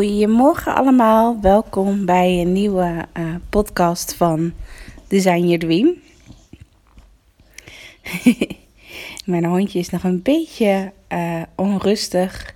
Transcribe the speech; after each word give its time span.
Goedemorgen 0.00 0.74
allemaal, 0.74 1.40
welkom 1.40 2.04
bij 2.04 2.40
een 2.40 2.52
nieuwe 2.52 3.06
eh, 3.12 3.34
podcast 3.48 4.14
van 4.14 4.52
Design 5.08 5.44
Your 5.46 5.58
Dream. 5.58 5.94
Mijn 9.32 9.44
hondje 9.44 9.78
is 9.78 9.90
nog 9.90 10.04
een 10.04 10.22
beetje 10.22 10.92
eh, 11.08 11.42
onrustig. 11.56 12.54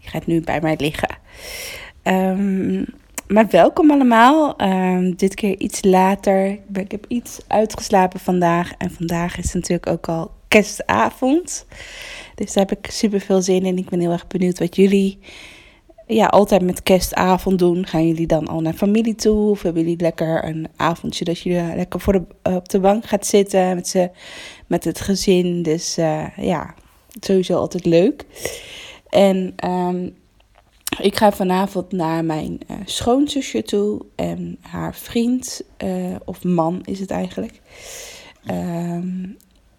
Die 0.00 0.08
gaat 0.08 0.26
nu 0.26 0.40
bij 0.40 0.60
mij 0.60 0.74
liggen. 0.78 1.16
Ehm, 2.02 2.84
maar 3.26 3.48
welkom 3.50 3.90
allemaal. 3.90 4.56
Ehm, 4.56 5.12
dit 5.16 5.34
keer 5.34 5.58
iets 5.58 5.84
later. 5.84 6.46
Ik 6.46 6.60
Ik 6.78 6.90
heb 6.90 7.04
iets 7.08 7.40
uitgeslapen 7.46 8.20
vandaag. 8.20 8.72
En 8.78 8.90
vandaag 8.90 9.38
is 9.38 9.52
natuurlijk 9.52 9.86
ook 9.86 10.08
al 10.08 10.30
kerstavond. 10.48 11.66
Dus 12.34 12.52
daar 12.52 12.66
heb 12.66 12.78
ik 12.78 12.90
super 12.90 13.20
veel 13.20 13.42
zin 13.42 13.64
in. 13.64 13.78
Ik 13.78 13.88
ben 13.88 14.00
heel 14.00 14.12
erg 14.12 14.26
benieuwd 14.26 14.58
wat 14.58 14.76
jullie 14.76 15.18
ja, 16.08 16.26
altijd 16.26 16.62
met 16.62 16.82
kerstavond 16.82 17.58
doen. 17.58 17.86
Gaan 17.86 18.06
jullie 18.06 18.26
dan 18.26 18.48
al 18.48 18.60
naar 18.60 18.72
familie 18.72 19.14
toe? 19.14 19.50
Of 19.50 19.62
hebben 19.62 19.82
jullie 19.82 20.00
lekker 20.00 20.44
een 20.44 20.68
avondje 20.76 21.24
dat 21.24 21.38
je 21.38 21.72
lekker 21.76 22.00
voor 22.00 22.12
de, 22.12 22.22
eh, 22.42 22.54
op 22.54 22.68
de 22.68 22.80
bank 22.80 23.04
gaat 23.04 23.26
zitten 23.26 23.74
met, 23.74 23.88
ze, 23.88 24.10
met 24.66 24.84
het 24.84 25.00
gezin? 25.00 25.62
Dus 25.62 25.96
eh, 25.96 26.26
ja, 26.36 26.74
sowieso 27.20 27.58
altijd 27.58 27.84
leuk. 27.84 28.24
En 29.08 29.52
ehm, 29.56 30.08
ik 31.00 31.16
ga 31.16 31.32
vanavond 31.32 31.92
naar 31.92 32.24
mijn 32.24 32.60
eh, 32.66 32.76
schoonzusje 32.84 33.62
toe 33.62 34.04
en 34.14 34.58
haar 34.60 34.94
vriend, 34.94 35.62
eh, 35.76 36.14
of 36.24 36.44
man 36.44 36.80
is 36.84 37.00
het 37.00 37.10
eigenlijk. 37.10 37.60
Ehm, 38.46 39.26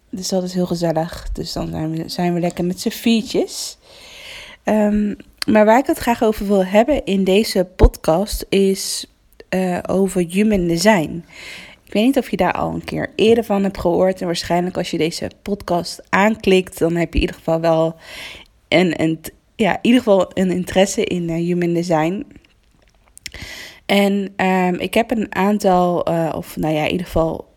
dus 0.10 0.28
dat 0.28 0.44
is 0.44 0.54
heel 0.54 0.66
gezellig. 0.66 1.32
Dus 1.32 1.54
dan 1.54 1.68
zijn 1.70 1.92
we, 1.92 2.10
zijn 2.10 2.34
we 2.34 2.40
lekker 2.40 2.66
met 2.66 2.80
z'n 2.80 2.90
viertjes. 2.90 3.78
Ehm, 4.64 5.14
maar 5.48 5.66
waar 5.66 5.80
ik 5.80 5.86
het 5.86 5.98
graag 5.98 6.24
over 6.24 6.48
wil 6.48 6.66
hebben 6.66 7.06
in 7.06 7.24
deze 7.24 7.68
podcast 7.76 8.46
is 8.50 9.06
eh, 9.50 9.78
over 9.88 10.26
human 10.30 10.68
design. 10.68 11.26
Ik 11.86 11.94
weet 11.94 12.04
niet 12.04 12.18
of 12.18 12.30
je 12.30 12.38
daar 12.38 12.54
al 12.54 12.74
een 12.74 12.84
keer 12.84 13.12
eerder 13.16 13.44
van 13.44 13.64
hebt 13.64 13.80
gehoord. 13.80 14.20
En 14.20 14.26
waarschijnlijk 14.26 14.78
als 14.78 14.92
je 14.92 14.98
deze 14.98 15.32
podcast 15.42 16.02
aanklikt, 16.10 16.80
dan 16.80 16.96
heb 16.96 17.14
je 17.14 17.20
in 17.20 17.22
ieder 17.22 17.36
geval 17.36 17.60
wel 17.60 17.96
een, 18.68 19.02
een, 19.02 19.20
ja, 19.56 19.72
in 19.72 19.80
ieder 19.82 20.00
geval 20.00 20.32
een 20.34 20.52
interesse 20.52 21.04
in 21.04 21.30
eh, 21.30 21.36
human 21.36 21.74
design. 21.74 22.26
En 23.86 24.34
ehm, 24.36 24.74
ik 24.74 24.94
heb 24.94 25.12
een 25.12 25.36
aantal, 25.36 26.06
eh, 26.06 26.34
of 26.36 26.58
nou 26.58 26.74
ja, 26.74 26.84
in 26.84 26.92
ieder 26.92 27.06
geval 27.06 27.49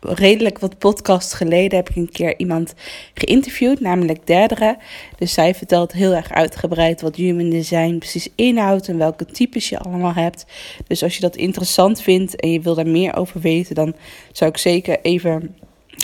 redelijk 0.00 0.58
wat 0.58 0.78
podcasts 0.78 1.34
geleden 1.34 1.76
heb 1.76 1.88
ik 1.88 1.96
een 1.96 2.10
keer 2.12 2.38
iemand 2.38 2.74
geïnterviewd, 3.14 3.80
namelijk 3.80 4.26
Derdere. 4.26 4.78
Dus 5.18 5.32
zij 5.32 5.54
vertelt 5.54 5.92
heel 5.92 6.12
erg 6.12 6.32
uitgebreid 6.32 7.00
wat 7.00 7.16
human 7.16 7.50
design 7.50 7.98
precies 7.98 8.28
inhoudt 8.34 8.88
en 8.88 8.98
welke 8.98 9.24
types 9.24 9.68
je 9.68 9.78
allemaal 9.78 10.14
hebt. 10.14 10.46
Dus 10.86 11.02
als 11.02 11.14
je 11.14 11.20
dat 11.20 11.36
interessant 11.36 12.02
vindt 12.02 12.36
en 12.36 12.50
je 12.50 12.60
wil 12.60 12.74
daar 12.74 12.86
meer 12.86 13.16
over 13.16 13.40
weten, 13.40 13.74
dan 13.74 13.94
zou 14.32 14.50
ik 14.50 14.56
zeker 14.56 15.00
even 15.02 15.56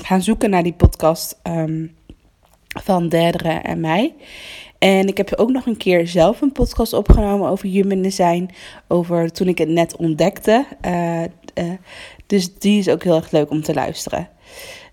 gaan 0.03 0.23
zoeken 0.23 0.51
naar 0.51 0.63
die 0.63 0.73
podcast 0.73 1.39
ehm, 1.43 1.87
van 2.83 3.09
Derdere 3.09 3.53
en 3.53 3.81
mij. 3.81 4.15
En 4.83 5.09
ik 5.09 5.17
heb 5.17 5.35
ook 5.35 5.51
nog 5.51 5.67
een 5.67 5.77
keer 5.77 6.07
zelf 6.07 6.41
een 6.41 6.53
podcast 6.53 6.93
opgenomen 6.93 7.49
over 7.49 7.69
human 7.69 8.03
design. 8.03 8.51
Over 8.89 9.33
toen 9.33 9.49
ik 9.49 9.59
het 9.59 9.69
net 9.69 9.97
ontdekte. 9.97 10.67
Eh, 10.81 11.23
eh, 11.23 11.31
dus 12.33 12.55
die 12.59 12.79
is 12.79 12.89
ook 12.89 13.03
heel 13.03 13.17
erg 13.17 13.31
leuk 13.31 13.51
om 13.51 13.63
te 13.63 13.75
luisteren. 13.75 14.29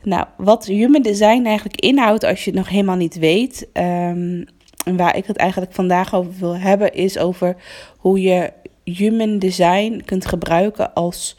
Nou, 0.03 0.25
wat 0.37 0.65
human 0.65 1.01
design 1.01 1.43
eigenlijk 1.45 1.81
inhoudt 1.81 2.23
als 2.23 2.43
je 2.43 2.49
het 2.49 2.59
nog 2.59 2.69
helemaal 2.69 2.95
niet 2.95 3.17
weet. 3.19 3.67
ehm, 3.73 4.43
en 4.85 4.97
waar 4.97 5.17
ik 5.17 5.25
het 5.25 5.37
eigenlijk 5.37 5.73
vandaag 5.73 6.15
over 6.15 6.33
wil 6.39 6.57
hebben, 6.57 6.93
is 6.93 7.17
over 7.17 7.55
hoe 7.97 8.21
je 8.21 8.51
human 8.83 9.39
design 9.39 10.01
kunt 10.05 10.25
gebruiken 10.25 10.93
als 10.93 11.37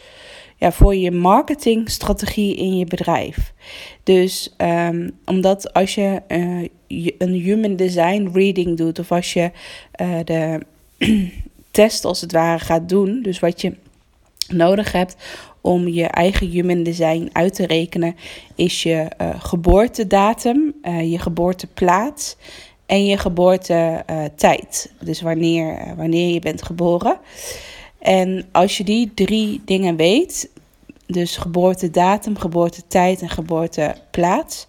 ja, 0.57 0.73
voor 0.73 0.95
je 0.97 1.11
marketingstrategie 1.11 2.57
in 2.57 2.79
je 2.79 2.85
bedrijf. 2.85 3.53
Dus 4.03 4.55
ehm, 4.57 5.11
omdat 5.25 5.73
als 5.73 5.95
je 5.95 6.23
eh, 6.27 6.63
je- 6.87 7.15
een 7.19 7.33
human 7.33 7.77
design 7.77 8.31
reading 8.33 8.77
doet, 8.77 8.99
of 8.99 9.13
als 9.13 9.33
je 9.33 9.51
eh, 9.93 10.19
de 10.25 10.61
test 11.71 12.05
als 12.05 12.21
het 12.21 12.33
ware 12.33 12.59
gaat 12.59 12.89
doen, 12.89 13.23
dus 13.23 13.39
wat 13.41 13.61
je 13.61 13.75
nodig 14.49 14.93
hebt 14.93 15.17
om 15.61 15.89
je 15.89 16.05
eigen 16.05 16.49
human 16.49 16.83
design 16.83 17.29
uit 17.33 17.55
te 17.55 17.67
rekenen, 17.67 18.17
is 18.55 18.83
je 18.83 19.09
eh, 19.17 19.29
geboortedatum, 19.39 20.75
eh, 20.83 21.11
je 21.11 21.19
geboorteplaats 21.19 22.37
en 22.87 23.07
je 23.07 23.17
geboortetijd. 23.17 24.93
dus 25.01 25.21
wanneer, 25.21 25.77
eh, 25.77 25.93
wanneer 25.97 26.33
je 26.33 26.41
bent 26.41 26.63
geboren. 26.63 27.19
En 27.99 28.49
als 28.53 28.77
je 28.77 28.85
die 28.85 29.13
drie 29.15 29.63
dingen 29.65 29.97
weet, 29.97 30.51
dus 31.13 31.37
geboortedatum, 31.37 32.39
geboortetijd 32.39 33.21
en 33.21 33.29
geboorteplaats, 33.29 34.67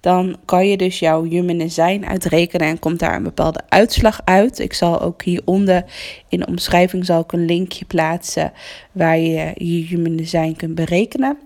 dan 0.00 0.36
kan 0.44 0.66
je 0.68 0.76
dus 0.76 0.98
jouw 0.98 1.24
human 1.24 1.58
design 1.58 2.04
uitrekenen 2.04 2.68
en 2.68 2.78
komt 2.78 2.98
daar 2.98 3.16
een 3.16 3.22
bepaalde 3.22 3.60
uitslag 3.68 4.20
uit. 4.24 4.58
Ik 4.58 4.72
zal 4.72 5.00
ook 5.00 5.22
hieronder 5.22 5.84
in 6.28 6.38
de 6.38 6.46
omschrijving 6.46 7.04
zal 7.04 7.20
ik 7.20 7.32
een 7.32 7.44
linkje 7.44 7.84
plaatsen 7.84 8.52
waar 8.92 9.18
je 9.18 9.52
je 9.54 9.86
human 9.86 10.16
design 10.16 10.54
kunt 10.56 10.74
berekenen. 10.74 11.38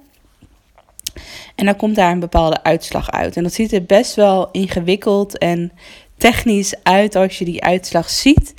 En 1.54 1.64
dan 1.64 1.76
komt 1.76 1.96
daar 1.96 2.12
een 2.12 2.20
bepaalde 2.20 2.62
uitslag 2.62 3.10
uit. 3.10 3.36
En 3.36 3.42
dat 3.42 3.52
ziet 3.52 3.72
er 3.72 3.84
best 3.84 4.14
wel 4.14 4.48
ingewikkeld 4.50 5.38
en 5.38 5.72
technisch 6.16 6.74
uit 6.82 7.16
als 7.16 7.38
je 7.38 7.44
die 7.44 7.64
uitslag 7.64 8.10
ziet. 8.10 8.54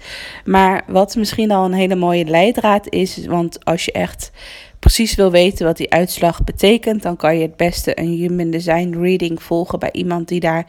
Maar 0.46 0.84
wat 0.88 1.16
misschien 1.16 1.52
al 1.52 1.66
een 1.66 1.74
hele 1.74 1.96
mooie 1.96 2.26
leidraad 2.26 2.90
is, 2.90 3.26
want 3.26 3.66
als 3.66 3.86
je 3.86 3.92
echt 3.92 4.32
precies 4.80 5.16
wil 5.16 5.32
weten 5.32 5.66
wat 5.66 5.78
die 5.78 5.92
uitslag 5.92 6.44
betekent, 6.44 7.02
dan 7.02 7.16
kan 7.16 7.36
je 7.36 7.42
het 7.42 7.56
beste 7.56 8.00
een 8.00 8.08
human 8.08 8.50
design 8.50 8.98
reading 9.02 9.44
volgen 9.44 9.80
bij 9.80 9.92
iemand 9.92 10.28
die 10.28 10.40
daar 10.40 10.66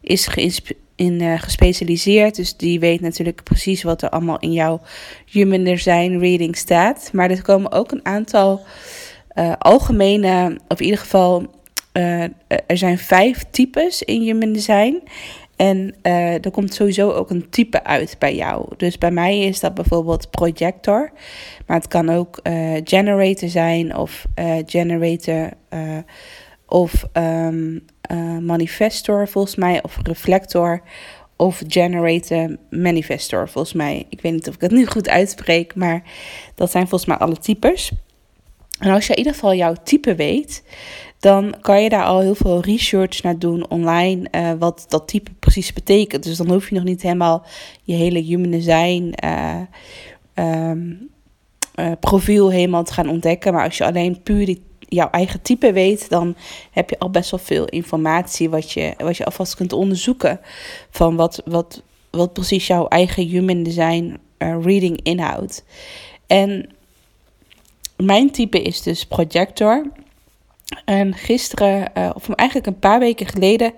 is 0.00 0.28
in 0.96 1.20
eh, 1.20 1.40
gespecialiseerd. 1.40 2.36
Dus 2.36 2.56
die 2.56 2.80
weet 2.80 3.00
natuurlijk 3.00 3.42
precies 3.42 3.82
wat 3.82 4.02
er 4.02 4.08
allemaal 4.10 4.38
in 4.38 4.52
jouw 4.52 4.80
human 5.30 5.64
design 5.64 6.18
reading 6.18 6.56
staat. 6.56 7.10
Maar 7.12 7.30
er 7.30 7.42
komen 7.42 7.72
ook 7.72 7.92
een 7.92 8.04
aantal 8.06 8.64
eh, 9.28 9.52
algemene, 9.58 10.58
of 10.68 10.78
in 10.78 10.84
ieder 10.84 11.00
geval, 11.00 11.46
eh, 11.92 12.22
er 12.46 12.76
zijn 12.78 12.98
vijf 12.98 13.44
types 13.50 14.02
in 14.02 14.20
human 14.20 14.52
design. 14.52 15.02
En 15.56 15.94
eh, 16.02 16.44
er 16.44 16.50
komt 16.50 16.74
sowieso 16.74 17.12
ook 17.12 17.30
een 17.30 17.50
type 17.50 17.84
uit 17.84 18.16
bij 18.18 18.34
jou. 18.34 18.66
Dus 18.76 18.98
bij 18.98 19.10
mij 19.10 19.40
is 19.40 19.60
dat 19.60 19.74
bijvoorbeeld 19.74 20.30
projector. 20.30 21.12
Maar 21.66 21.76
het 21.76 21.88
kan 21.88 22.10
ook 22.10 22.40
eh, 22.42 22.74
generator 22.84 23.48
zijn 23.48 23.96
of 23.96 24.26
eh, 24.34 24.56
generator 24.66 25.50
of 26.66 27.08
ehm, 27.12 27.78
eh, 28.00 28.38
manifestor 28.38 29.28
volgens 29.28 29.56
mij. 29.56 29.82
Of 29.82 29.98
reflector 30.02 30.82
of 31.36 31.62
generator 31.68 32.56
manifestor 32.70 33.48
volgens 33.48 33.74
mij. 33.74 34.06
Ik 34.08 34.20
weet 34.20 34.32
niet 34.32 34.48
of 34.48 34.54
ik 34.54 34.60
het 34.60 34.70
nu 34.70 34.86
goed 34.86 35.08
uitspreek, 35.08 35.74
maar 35.74 36.02
dat 36.54 36.70
zijn 36.70 36.88
volgens 36.88 37.10
mij 37.10 37.18
alle 37.18 37.36
types. 37.36 37.92
En 38.78 38.90
als 38.90 39.06
je 39.06 39.12
in 39.12 39.18
ieder 39.18 39.32
geval 39.32 39.54
jouw 39.54 39.74
type 39.84 40.14
weet, 40.14 40.62
dan 41.18 41.54
kan 41.60 41.82
je 41.82 41.88
daar 41.88 42.04
al 42.04 42.20
heel 42.20 42.34
veel 42.34 42.60
research 42.60 43.22
naar 43.22 43.38
doen 43.38 43.68
online, 43.68 44.28
eh, 44.30 44.52
wat 44.58 44.84
dat 44.88 45.08
type 45.08 45.30
precies 45.38 45.72
betekent. 45.72 46.22
Dus 46.22 46.36
dan 46.36 46.50
hoef 46.50 46.68
je 46.68 46.74
nog 46.74 46.84
niet 46.84 47.02
helemaal 47.02 47.44
je 47.82 47.94
hele 47.94 48.22
human 48.22 48.50
design 48.50 49.12
eh, 49.14 49.60
ehm, 50.34 50.92
eh, 51.74 51.92
profiel 52.00 52.50
helemaal 52.50 52.84
te 52.84 52.92
gaan 52.92 53.08
ontdekken. 53.08 53.52
Maar 53.52 53.64
als 53.64 53.76
je 53.76 53.84
alleen 53.84 54.22
puur 54.22 54.56
jouw 54.78 55.10
eigen 55.10 55.42
type 55.42 55.72
weet, 55.72 56.08
dan 56.08 56.36
heb 56.70 56.90
je 56.90 56.98
al 56.98 57.10
best 57.10 57.30
wel 57.30 57.40
veel 57.40 57.64
informatie 57.64 58.50
wat 58.50 58.72
je, 58.72 58.94
wat 58.98 59.16
je 59.16 59.24
alvast 59.24 59.54
kunt 59.54 59.72
onderzoeken 59.72 60.40
van 60.90 61.16
wat, 61.16 61.42
wat, 61.44 61.82
wat 62.10 62.32
precies 62.32 62.66
jouw 62.66 62.88
eigen 62.88 63.26
human 63.26 63.62
design 63.62 64.18
reading 64.38 65.00
inhoudt. 65.02 65.64
En 66.26 66.75
mijn 67.96 68.30
type 68.30 68.62
is 68.62 68.82
dus 68.82 69.06
projector. 69.06 69.90
En 70.84 71.14
gisteren, 71.14 71.90
uh, 71.98 72.10
of 72.14 72.28
eigenlijk 72.28 72.68
een 72.68 72.78
paar 72.78 72.98
weken 72.98 73.26
geleden, 73.26 73.72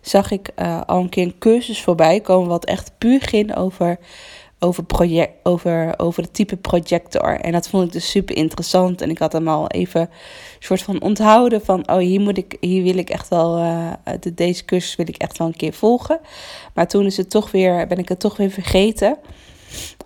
zag 0.00 0.30
ik 0.30 0.50
uh, 0.56 0.80
al 0.86 1.00
een 1.00 1.08
keer 1.08 1.24
een 1.24 1.38
cursus 1.38 1.82
voorbij 1.82 2.20
komen. 2.20 2.48
Wat 2.48 2.64
echt 2.64 2.92
puur 2.98 3.20
ging 3.20 3.56
over, 3.56 3.98
over, 4.58 4.84
project, 4.84 5.32
over, 5.42 5.94
over 5.96 6.22
het 6.22 6.34
type 6.34 6.56
projector. 6.56 7.40
En 7.40 7.52
dat 7.52 7.68
vond 7.68 7.86
ik 7.86 7.92
dus 7.92 8.10
super 8.10 8.36
interessant. 8.36 9.00
En 9.00 9.10
ik 9.10 9.18
had 9.18 9.32
hem 9.32 9.48
al 9.48 9.68
even 9.68 10.00
een 10.00 10.08
soort 10.58 10.82
van 10.82 11.02
onthouden 11.02 11.64
van: 11.64 11.90
oh, 11.90 11.98
hier, 11.98 12.20
moet 12.20 12.38
ik, 12.38 12.56
hier 12.60 12.82
wil 12.82 12.96
ik 12.96 13.10
echt 13.10 13.28
wel, 13.28 13.58
uh, 13.58 13.92
de, 14.20 14.34
deze 14.34 14.64
cursus 14.64 14.96
wil 14.96 15.08
ik 15.08 15.16
echt 15.16 15.38
wel 15.38 15.46
een 15.46 15.56
keer 15.56 15.72
volgen. 15.72 16.20
Maar 16.74 16.88
toen 16.88 17.06
is 17.06 17.16
het 17.16 17.30
toch 17.30 17.50
weer, 17.50 17.86
ben 17.86 17.98
ik 17.98 18.08
het 18.08 18.20
toch 18.20 18.36
weer 18.36 18.50
vergeten. 18.50 19.16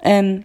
En 0.00 0.44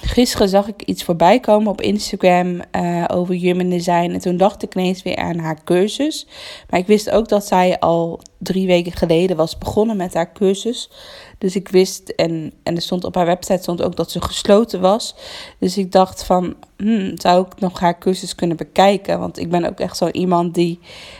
gisteren 0.00 0.48
zag 0.48 0.68
ik 0.68 0.82
iets 0.82 1.04
voorbij 1.04 1.40
komen 1.40 1.70
op 1.70 1.80
Instagram 1.80 2.60
uh, 2.76 3.04
over 3.08 3.34
human 3.34 3.68
design. 3.68 4.10
En 4.10 4.20
toen 4.20 4.36
dacht 4.36 4.62
ik 4.62 4.74
ineens 4.74 5.02
weer 5.02 5.16
aan 5.16 5.38
haar 5.38 5.64
cursus. 5.64 6.26
Maar 6.70 6.80
ik 6.80 6.86
wist 6.86 7.10
ook 7.10 7.28
dat 7.28 7.46
zij 7.46 7.78
al 7.78 8.20
drie 8.38 8.66
weken 8.66 8.92
geleden 8.92 9.36
was 9.36 9.58
begonnen 9.58 9.96
met 9.96 10.14
haar 10.14 10.32
cursus. 10.32 10.90
Dus 11.40 11.56
ik 11.56 11.68
wist, 11.68 12.08
en, 12.08 12.52
en 12.62 12.76
er 12.76 12.82
stond 12.82 13.04
op 13.04 13.14
haar 13.14 13.26
website 13.26 13.62
stond 13.62 13.82
ook 13.82 13.96
dat 13.96 14.10
ze 14.10 14.22
gesloten 14.22 14.80
was. 14.80 15.14
Dus 15.58 15.78
ik 15.78 15.92
dacht 15.92 16.24
van, 16.24 16.54
hmm, 16.76 17.12
zou 17.14 17.46
ik 17.46 17.60
nog 17.60 17.80
haar 17.80 17.98
cursus 17.98 18.34
kunnen 18.34 18.56
bekijken? 18.56 19.18
Want 19.18 19.38
ik 19.38 19.50
ben 19.50 19.64
ook 19.64 19.80
echt 19.80 19.96
zo 19.96 20.08
iemand 20.08 20.54
die 20.54 20.78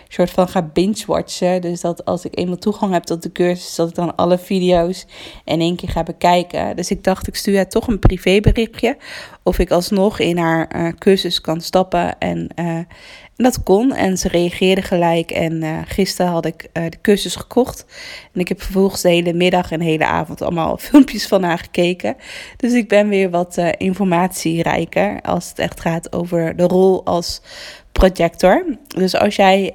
soort 0.08 0.30
van 0.30 0.48
gaat 0.48 0.72
binge-watchen. 0.72 1.60
Dus 1.60 1.80
dat 1.80 2.04
als 2.04 2.24
ik 2.24 2.38
eenmaal 2.38 2.58
toegang 2.58 2.92
heb 2.92 3.02
tot 3.02 3.22
de 3.22 3.32
cursus, 3.32 3.74
dat 3.74 3.88
ik 3.88 3.94
dan 3.94 4.16
alle 4.16 4.38
video's 4.38 5.06
in 5.44 5.60
één 5.60 5.76
keer 5.76 5.88
ga 5.88 6.02
bekijken. 6.02 6.76
Dus 6.76 6.90
ik 6.90 7.04
dacht, 7.04 7.26
ik 7.26 7.34
stuur 7.36 7.56
haar 7.56 7.68
toch 7.68 7.86
een 7.86 7.98
privéberichtje. 7.98 8.96
Of 9.42 9.58
ik 9.58 9.70
alsnog 9.70 10.18
in 10.18 10.38
haar 10.38 10.76
uh, 10.76 10.92
cursus 10.98 11.40
kan 11.40 11.60
stappen 11.60 12.18
en... 12.18 12.48
Uh, 12.56 12.78
en 13.40 13.46
dat 13.46 13.62
kon 13.62 13.94
en 13.94 14.18
ze 14.18 14.28
reageerde 14.28 14.82
gelijk. 14.82 15.30
En 15.30 15.52
uh, 15.62 15.78
gisteren 15.84 16.32
had 16.32 16.46
ik 16.46 16.68
uh, 16.72 16.84
de 16.88 17.00
cursus 17.02 17.36
gekocht. 17.36 17.84
En 18.32 18.40
ik 18.40 18.48
heb 18.48 18.62
vervolgens 18.62 19.02
de 19.02 19.08
hele 19.08 19.32
middag 19.32 19.70
en 19.70 19.78
de 19.78 19.84
hele 19.84 20.04
avond 20.04 20.42
allemaal 20.42 20.76
filmpjes 20.88 21.26
van 21.26 21.42
haar 21.42 21.58
gekeken. 21.58 22.16
Dus 22.56 22.72
ik 22.72 22.88
ben 22.88 23.08
weer 23.08 23.30
wat 23.30 23.58
uh, 23.58 23.68
informatierijker 23.76 25.20
als 25.20 25.48
het 25.48 25.58
echt 25.58 25.80
gaat 25.80 26.12
over 26.12 26.56
de 26.56 26.62
rol 26.62 27.04
als 27.04 27.42
projector. 27.92 28.64
Dus 28.88 29.16
als 29.16 29.36
jij 29.36 29.74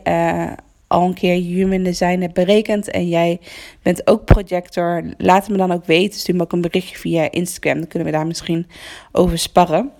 al 0.87 1.07
een 1.07 1.13
keer 1.13 1.41
human 1.41 1.83
design 1.83 2.21
hebt 2.21 2.33
berekend 2.33 2.89
en 2.91 3.07
jij 3.07 3.39
bent 3.81 4.07
ook 4.07 4.25
projector, 4.25 5.03
laat 5.17 5.41
het 5.41 5.51
me 5.51 5.57
dan 5.57 5.71
ook 5.71 5.85
weten. 5.85 6.19
Stuur 6.19 6.35
me 6.35 6.41
ook 6.41 6.51
een 6.51 6.61
berichtje 6.61 6.97
via 6.97 7.31
Instagram. 7.31 7.77
Dan 7.77 7.87
kunnen 7.87 8.07
we 8.07 8.17
daar 8.17 8.27
misschien 8.27 8.67
over 9.11 9.37
sparren. 9.37 9.91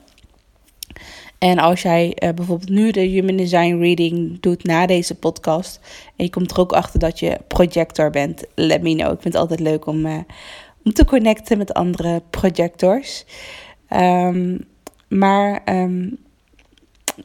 En 1.45 1.59
als 1.59 1.81
jij 1.81 2.17
uh, 2.23 2.29
bijvoorbeeld 2.29 2.69
nu 2.69 2.91
de 2.91 2.99
Human 2.99 3.35
Design 3.35 3.77
Reading 3.79 4.39
doet 4.39 4.63
na 4.63 4.85
deze 4.85 5.15
podcast. 5.15 5.79
En 6.15 6.25
je 6.25 6.29
komt 6.29 6.51
er 6.51 6.59
ook 6.59 6.73
achter 6.73 6.99
dat 6.99 7.19
je 7.19 7.37
projector 7.47 8.09
bent. 8.09 8.43
Let 8.55 8.81
me 8.81 8.95
know. 8.95 9.11
Ik 9.11 9.21
vind 9.21 9.33
het 9.33 9.35
altijd 9.35 9.59
leuk 9.59 9.85
om, 9.85 10.05
uh, 10.05 10.17
om 10.83 10.93
te 10.93 11.05
connecten 11.05 11.57
met 11.57 11.73
andere 11.73 12.21
projectors. 12.29 13.25
Um, 13.89 14.65
maar 15.07 15.61
um, 15.65 16.17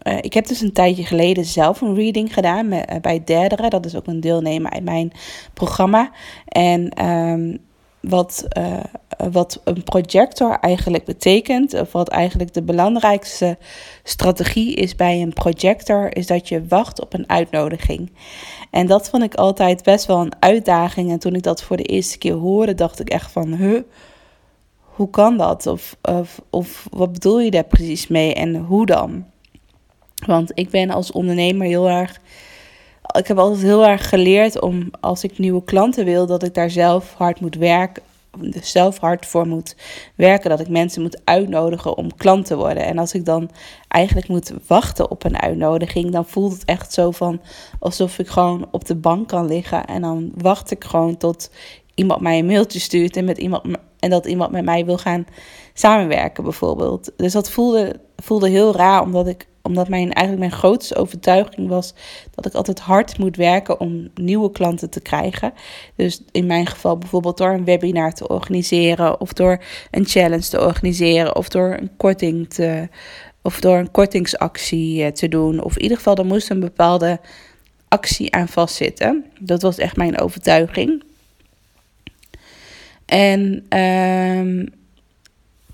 uh, 0.03 0.19
ik 0.21 0.33
heb 0.33 0.47
dus 0.47 0.61
een 0.61 0.73
tijdje 0.73 1.05
geleden 1.05 1.45
zelf 1.45 1.81
een 1.81 1.95
reading 1.95 2.35
gedaan 2.35 2.69
bij 3.01 3.23
Derdere. 3.25 3.69
Dat 3.69 3.87
is 3.87 3.97
ook 3.97 4.07
een 4.07 4.21
deelnemer 4.21 4.71
uit 4.71 4.85
mijn 4.85 5.13
programma. 5.55 6.11
En 6.45 7.07
um, 7.07 7.59
wat, 8.01 8.47
uh, 8.59 8.85
wat 9.31 9.61
een 9.65 9.85
projector 9.85 10.59
eigenlijk 10.61 11.05
betekent, 11.05 11.75
of 11.75 11.93
wat 11.93 12.09
eigenlijk 12.09 12.55
de 12.55 12.63
belangrijkste 12.63 13.59
strategie 14.03 14.75
is 14.75 14.97
bij 14.97 15.23
een 15.23 15.33
projector, 15.33 16.17
is 16.17 16.27
dat 16.27 16.49
je 16.49 16.67
wacht 16.67 17.01
op 17.01 17.15
een 17.15 17.29
uitnodiging. 17.29 18.13
En 18.71 18.87
dat 18.87 19.11
vond 19.11 19.23
ik 19.23 19.35
altijd 19.35 19.83
best 19.83 20.07
wel 20.07 20.21
een 20.21 20.33
uitdaging. 20.41 21.11
En 21.11 21.19
toen 21.19 21.35
ik 21.35 21.43
dat 21.43 21.63
voor 21.63 21.77
de 21.77 21.83
eerste 21.83 22.19
keer 22.19 22.35
hoorde, 22.35 22.75
dacht 22.75 23.01
ik 23.01 23.09
echt 23.09 23.33
van, 23.33 23.55
huh, 23.55 23.83
hoe 24.81 25.11
kan 25.11 25.37
dat? 25.37 25.67
Of, 25.67 25.97
of, 26.03 26.41
of 26.51 26.87
wat 26.91 27.13
bedoel 27.13 27.41
je 27.41 27.51
daar 27.51 27.65
precies 27.65 28.07
mee 28.07 28.35
en 28.35 28.57
hoe 28.57 28.87
dan? 28.87 29.25
Want 30.27 30.51
ik 30.55 30.71
ben 30.71 30.91
als 30.91 31.13
ondernemer 31.13 31.67
heel 31.67 31.89
erg 31.89 32.21
ik 33.19 33.27
heb 33.27 33.39
altijd 33.39 33.63
heel 33.63 33.87
erg 33.87 34.09
geleerd 34.09 34.61
om 34.61 34.91
als 35.01 35.25
ik 35.25 35.39
nieuwe 35.39 35.65
klanten 35.65 36.05
wil, 36.05 36.27
dat 36.27 36.43
ik 36.43 36.55
daar 36.55 36.71
zelf 36.71 37.15
hard 37.15 37.41
moet 37.41 37.55
werken. 37.55 38.03
Zelf 38.63 38.99
hard 38.99 39.27
voor 39.27 39.47
moet 39.47 39.77
werken. 40.15 40.51
Dat 40.51 40.61
ik 40.61 40.69
mensen 40.69 41.03
moet 41.03 41.21
uitnodigen 41.25 41.97
om 41.97 42.17
klant 42.17 42.47
te 42.47 42.57
worden. 42.57 42.85
En 42.85 42.99
als 42.99 43.15
ik 43.15 43.25
dan 43.25 43.51
eigenlijk 43.89 44.29
moet 44.29 44.53
wachten 44.67 45.11
op 45.11 45.25
een 45.25 45.41
uitnodiging, 45.41 46.13
dan 46.13 46.27
voelt 46.27 46.53
het 46.53 46.65
echt 46.65 46.93
zo 46.93 47.11
van 47.11 47.41
alsof 47.79 48.19
ik 48.19 48.29
gewoon 48.29 48.69
op 48.71 48.87
de 48.87 48.95
bank 48.95 49.29
kan 49.29 49.47
liggen. 49.47 49.87
En 49.87 50.03
dan 50.03 50.33
wacht 50.37 50.71
ik 50.71 50.85
gewoon 50.85 51.17
tot 51.17 51.51
iemand 51.95 52.21
mij 52.21 52.39
een 52.39 52.47
mailtje 52.47 52.79
stuurt 52.79 53.17
en, 53.17 53.25
met 53.25 53.39
iemand, 53.39 53.65
en 53.99 54.11
dat 54.11 54.27
iemand 54.27 54.51
met 54.51 54.65
mij 54.65 54.85
wil 54.85 54.99
gaan 54.99 55.27
samenwerken, 55.75 56.43
bijvoorbeeld. 56.43 57.13
Dus 57.17 57.33
dat 57.33 57.51
voelde, 57.51 58.01
voelde 58.17 58.49
heel 58.49 58.75
raar, 58.75 59.03
omdat 59.03 59.27
ik 59.27 59.49
omdat 59.63 59.89
mijn, 59.89 60.13
eigenlijk 60.13 60.49
mijn 60.49 60.61
grootste 60.61 60.97
overtuiging 60.97 61.69
was 61.69 61.95
dat 62.35 62.47
ik 62.47 62.53
altijd 62.53 62.81
hard 62.81 63.19
moet 63.19 63.37
werken 63.37 63.81
om 63.81 64.09
nieuwe 64.15 64.51
klanten 64.51 64.91
te 64.91 65.01
krijgen. 65.01 65.53
Dus 65.97 66.23
in 66.33 66.47
mijn 66.47 66.67
geval 66.67 66.99
bijvoorbeeld 66.99 67.39
door 67.39 67.51
een 67.51 67.65
webinar 67.65 68.13
te 68.13 68.29
organiseren, 68.29 69.21
of 69.21 69.33
door 69.33 69.63
een 69.91 70.07
challenge 70.07 70.49
te 70.49 70.61
organiseren, 70.61 71.37
of 71.37 71.49
door 71.49 71.77
een 71.81 71.91
korting 71.97 72.51
te. 72.51 72.89
Of 73.43 73.61
door 73.61 73.77
een 73.77 73.91
kortingsactie 73.91 75.05
eh, 75.05 75.13
te 75.13 75.29
doen. 75.29 75.63
Of 75.63 75.77
in 75.77 75.83
ieder 75.83 75.97
geval, 75.97 76.17
er 76.17 76.27
moest 76.27 76.51
een 76.51 76.61
bepaalde 76.61 77.21
actie 77.89 78.35
aan 78.35 78.49
vastzitten. 78.49 79.25
Dat 79.39 79.63
was 79.63 79.79
echt 79.79 79.97
mijn 79.97 80.21
overtuiging. 80.21 81.03
En 83.07 83.65
um, 83.79 84.73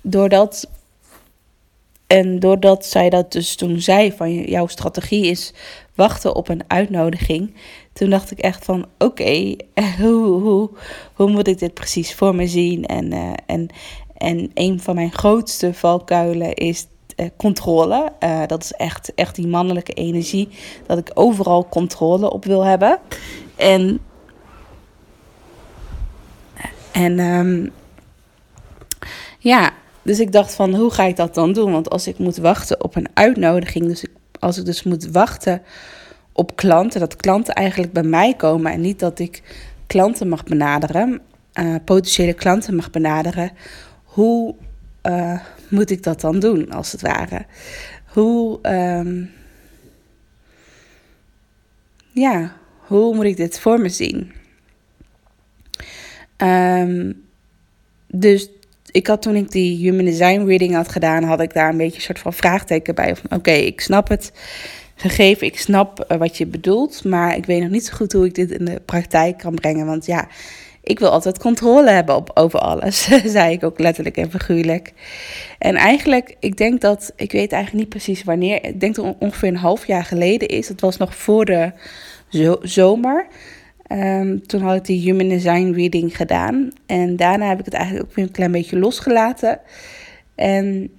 doordat 0.01 0.69
en 2.07 2.39
doordat 2.39 2.85
zij 2.85 3.09
dat 3.09 3.31
dus 3.31 3.55
toen 3.55 3.81
zei 3.81 4.11
van 4.11 4.33
jouw 4.33 4.67
strategie 4.67 5.25
is 5.25 5.53
wachten 5.95 6.35
op 6.35 6.49
een 6.49 6.63
uitnodiging, 6.67 7.53
toen 7.93 8.09
dacht 8.09 8.31
ik 8.31 8.39
echt 8.39 8.65
van 8.65 8.85
oké, 8.97 9.55
hoe, 10.01 10.41
hoe, 10.41 10.69
hoe 11.13 11.29
moet 11.29 11.47
ik 11.47 11.59
dit 11.59 11.73
precies 11.73 12.13
voor 12.13 12.35
me 12.35 12.47
zien? 12.47 12.85
En, 12.85 13.13
uh, 13.13 13.33
en, 13.45 13.67
en 14.17 14.51
een 14.53 14.79
van 14.79 14.95
mijn 14.95 15.11
grootste 15.11 15.73
valkuilen 15.73 16.53
is 16.53 16.87
uh, 17.15 17.27
controle. 17.37 18.11
Uh, 18.19 18.41
dat 18.47 18.63
is 18.63 18.71
echt, 18.71 19.13
echt 19.15 19.35
die 19.35 19.47
mannelijke 19.47 19.93
energie, 19.93 20.49
dat 20.85 20.97
ik 20.97 21.11
overal 21.13 21.69
controle 21.69 22.31
op 22.31 22.45
wil 22.45 22.63
hebben. 22.63 22.99
En, 23.55 23.99
en 26.91 27.19
um, 27.19 27.71
ja, 29.39 29.73
dus 30.07 30.19
ik 30.19 30.31
dacht 30.31 30.55
van, 30.55 30.75
hoe 30.75 30.91
ga 30.91 31.03
ik 31.03 31.15
dat 31.15 31.35
dan 31.35 31.53
doen? 31.53 31.71
Want 31.71 31.89
als 31.89 32.07
ik 32.07 32.17
moet 32.17 32.37
wachten 32.37 32.83
op 32.83 32.95
een 32.95 33.07
uitnodiging, 33.13 33.87
dus 33.87 34.03
ik, 34.03 34.09
als 34.39 34.57
ik 34.57 34.65
dus 34.65 34.83
moet 34.83 35.07
wachten 35.07 35.61
op 36.31 36.55
klanten, 36.55 36.99
dat 36.99 37.15
klanten 37.15 37.53
eigenlijk 37.53 37.93
bij 37.93 38.03
mij 38.03 38.33
komen 38.33 38.71
en 38.71 38.81
niet 38.81 38.99
dat 38.99 39.19
ik 39.19 39.41
klanten 39.87 40.27
mag 40.27 40.43
benaderen, 40.43 41.21
uh, 41.53 41.75
potentiële 41.85 42.33
klanten 42.33 42.75
mag 42.75 42.89
benaderen, 42.89 43.51
hoe 44.03 44.55
uh, 45.03 45.39
moet 45.67 45.89
ik 45.89 46.03
dat 46.03 46.21
dan 46.21 46.39
doen, 46.39 46.71
als 46.71 46.91
het 46.91 47.01
ware? 47.01 47.45
Hoe, 48.05 48.59
um, 48.61 49.31
ja, 52.11 52.55
hoe 52.77 53.15
moet 53.15 53.25
ik 53.25 53.37
dit 53.37 53.59
voor 53.59 53.79
me 53.79 53.89
zien? 53.89 54.31
Um, 56.37 57.25
dus 58.07 58.49
ik 58.91 59.07
had 59.07 59.21
toen 59.21 59.35
ik 59.35 59.51
die 59.51 59.77
Human 59.77 60.05
Design 60.05 60.45
reading 60.45 60.73
had 60.73 60.89
gedaan, 60.89 61.23
had 61.23 61.41
ik 61.41 61.53
daar 61.53 61.69
een 61.69 61.77
beetje 61.77 61.95
een 61.95 62.01
soort 62.01 62.19
van 62.19 62.33
vraagteken 62.33 62.95
bij. 62.95 63.15
Oké, 63.29 63.51
ik 63.51 63.81
snap 63.81 64.07
het 64.07 64.31
gegeven, 64.95 65.47
ik 65.47 65.59
snap 65.59 66.05
uh, 66.11 66.17
wat 66.17 66.37
je 66.37 66.45
bedoelt, 66.45 67.03
maar 67.03 67.35
ik 67.35 67.45
weet 67.45 67.61
nog 67.61 67.69
niet 67.69 67.85
zo 67.85 67.93
goed 67.95 68.13
hoe 68.13 68.25
ik 68.25 68.35
dit 68.35 68.51
in 68.51 68.65
de 68.65 68.81
praktijk 68.85 69.37
kan 69.37 69.55
brengen. 69.55 69.85
Want 69.85 70.05
ja, 70.05 70.27
ik 70.83 70.99
wil 70.99 71.09
altijd 71.09 71.39
controle 71.39 71.89
hebben 71.89 72.15
op, 72.15 72.31
over 72.33 72.59
alles, 72.59 73.09
zei 73.25 73.51
ik 73.51 73.63
ook 73.63 73.79
letterlijk 73.79 74.17
en 74.17 74.31
figuurlijk. 74.31 74.93
En 75.59 75.75
eigenlijk, 75.75 76.35
ik 76.39 76.57
denk 76.57 76.81
dat, 76.81 77.13
ik 77.15 77.31
weet 77.31 77.51
eigenlijk 77.51 77.83
niet 77.83 78.03
precies 78.03 78.23
wanneer, 78.23 78.63
ik 78.65 78.79
denk 78.79 78.95
dat 78.95 79.15
ongeveer 79.19 79.49
een 79.49 79.55
half 79.55 79.87
jaar 79.87 80.05
geleden 80.05 80.47
is. 80.47 80.67
Het 80.67 80.81
was 80.81 80.97
nog 80.97 81.15
voor 81.15 81.45
de 81.45 81.71
zo 82.29 82.57
zomer. 82.61 83.27
Um, 83.91 84.47
toen 84.47 84.61
had 84.61 84.75
ik 84.75 84.85
die 84.85 85.01
Human 85.01 85.27
Design 85.27 85.71
Reading 85.71 86.17
gedaan. 86.17 86.69
En 86.85 87.15
daarna 87.15 87.47
heb 87.47 87.59
ik 87.59 87.65
het 87.65 87.73
eigenlijk 87.73 88.05
ook 88.05 88.15
weer 88.15 88.25
een 88.25 88.31
klein 88.31 88.51
beetje 88.51 88.79
losgelaten. 88.79 89.59
En 90.35 90.89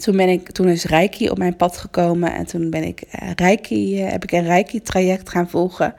toen, 0.00 0.16
ben 0.16 0.28
ik, 0.28 0.50
toen 0.50 0.68
is 0.68 0.84
Reiki 0.84 1.30
op 1.30 1.38
mijn 1.38 1.56
pad 1.56 1.76
gekomen. 1.76 2.32
En 2.32 2.46
toen 2.46 2.70
ben 2.70 2.84
ik, 2.84 3.02
uh, 3.02 3.30
Reiki, 3.34 4.02
uh, 4.04 4.10
heb 4.10 4.22
ik 4.22 4.32
een 4.32 4.44
Reiki-traject 4.44 5.28
gaan 5.28 5.48
volgen. 5.48 5.94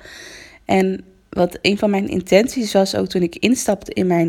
En 0.66 1.04
wat 1.30 1.60
een 1.62 1.78
van 1.78 1.90
mijn 1.90 2.08
intenties 2.08 2.74
was, 2.74 2.96
ook 2.96 3.08
toen 3.08 3.22
ik 3.22 3.36
instapte 3.36 3.94
in, 3.94 4.08
mijn, 4.08 4.28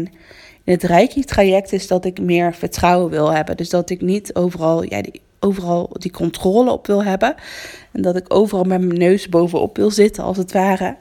in 0.65 0.73
het 0.73 0.83
Reiki-traject, 0.83 1.73
is 1.73 1.87
dat 1.87 2.05
ik 2.05 2.21
meer 2.21 2.55
vertrouwen 2.55 3.11
wil 3.11 3.33
hebben. 3.33 3.57
Dus 3.57 3.69
dat 3.69 3.91
ik 3.91 4.01
niet 4.01 4.35
overal, 4.35 4.83
ja, 4.83 5.03
die, 5.03 5.21
overal 5.41 5.91
die 5.93 6.11
controle 6.11 6.71
op 6.71 6.87
wil 6.87 7.05
hebben. 7.05 7.35
En 7.93 8.03
dat 8.03 8.17
ik 8.17 8.35
overal 8.35 8.65
met 8.65 8.81
mijn 8.81 8.99
neus 8.99 9.29
bovenop 9.29 9.77
wil 9.77 9.91
zitten, 9.91 10.25
als 10.25 10.37
het 10.37 10.53
ware. 10.53 10.97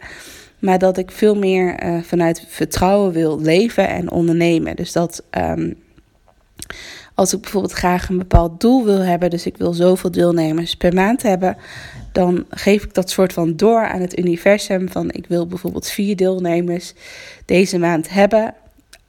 Maar 0.60 0.80
dat 0.80 0.98
ik 0.98 1.12
veel 1.12 1.36
meer 1.36 1.76
eh, 1.76 2.02
vanuit 2.02 2.46
vertrouwen 2.48 3.12
wil 3.12 3.42
leven 3.42 3.88
en 3.88 4.12
ondernemen. 4.12 4.76
Dus 4.76 4.92
dat 4.92 5.24
ehm, 5.30 5.72
als 7.20 7.34
ik 7.34 7.42
bijvoorbeeld 7.42 7.74
graag 7.74 8.10
een 8.10 8.18
bepaald 8.18 8.62
doel 8.62 8.86
wil 8.86 9.00
hebben, 9.00 9.30
dus 9.30 9.46
ik 9.46 9.58
wil 9.58 9.74
zoveel 9.74 10.12
deelnemers 10.12 10.76
per 10.76 10.94
maand 10.94 11.22
hebben, 11.22 11.58
dan 12.12 12.46
geef 12.50 12.84
ik 12.84 12.94
dat 12.94 13.10
soort 13.10 13.34
van 13.34 13.56
door 13.56 13.88
aan 13.88 14.02
het 14.02 14.20
universum. 14.20 14.90
Van 14.90 15.12
ik 15.12 15.26
wil 15.28 15.48
bijvoorbeeld 15.48 15.88
vier 15.88 16.16
deelnemers 16.16 16.94
deze 17.46 17.78
maand 17.78 18.10
hebben. 18.10 18.54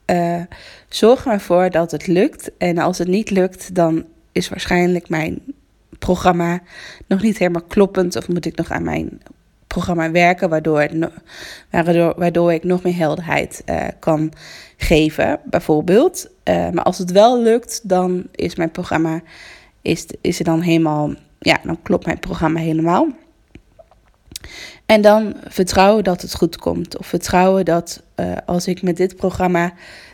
Uh, 0.07 0.43
zorg 0.89 1.27
ervoor 1.27 1.71
dat 1.71 1.91
het 1.91 2.07
lukt. 2.07 2.51
En 2.59 2.79
als 2.79 2.99
het 2.99 3.09
niet 3.09 3.31
lukt, 3.31 3.75
dan 3.75 4.05
is 4.33 4.49
waarschijnlijk 4.49 5.09
mijn 5.09 5.41
programma 5.99 6.61
nog 7.07 7.23
niet 7.23 7.39
helemaal 7.39 7.65
kloppend. 7.69 8.17
Of 8.17 8.29
moet 8.29 8.47
ik 8.47 8.57
nog 8.57 8.71
aan 8.71 8.83
mijn 8.85 9.21
programma 9.75 10.11
werken, 10.11 10.49
waardoor, 10.49 10.89
waardoor, 11.71 12.15
waardoor 12.17 12.53
ik 12.53 12.65
nog 12.65 12.83
meer 12.83 12.97
helderheid 12.97 13.63
uh, 13.67 13.87
kan 13.99 14.33
geven, 14.77 15.41
bijvoorbeeld. 15.45 16.29
Uh, 16.45 16.71
maar 16.71 16.85
als 16.85 16.99
het 16.99 17.11
wel 17.13 17.43
lukt, 17.43 17.89
dan 17.89 18.27
is 18.35 18.55
mijn 18.55 18.71
programma, 18.71 19.21
is, 19.83 20.07
is 20.21 20.39
er 20.39 20.45
dan 20.45 20.61
helemaal, 20.61 21.15
ja, 21.39 21.61
dan 21.65 21.83
klopt 21.83 22.07
mijn 22.07 22.19
programma 22.19 22.61
helemaal. 22.61 23.09
En 24.87 25.01
dan 25.01 25.35
vertrouwen 25.49 26.05
dat 26.05 26.23
het 26.23 26.35
goed 26.35 26.57
komt. 26.57 26.99
Of 26.99 27.07
vertrouwen 27.07 27.65
dat 27.65 28.03
uh, 28.17 28.33
als 28.47 28.67
ik 28.67 28.83
met 28.83 28.97
dit 28.97 29.17
programma 29.17 29.73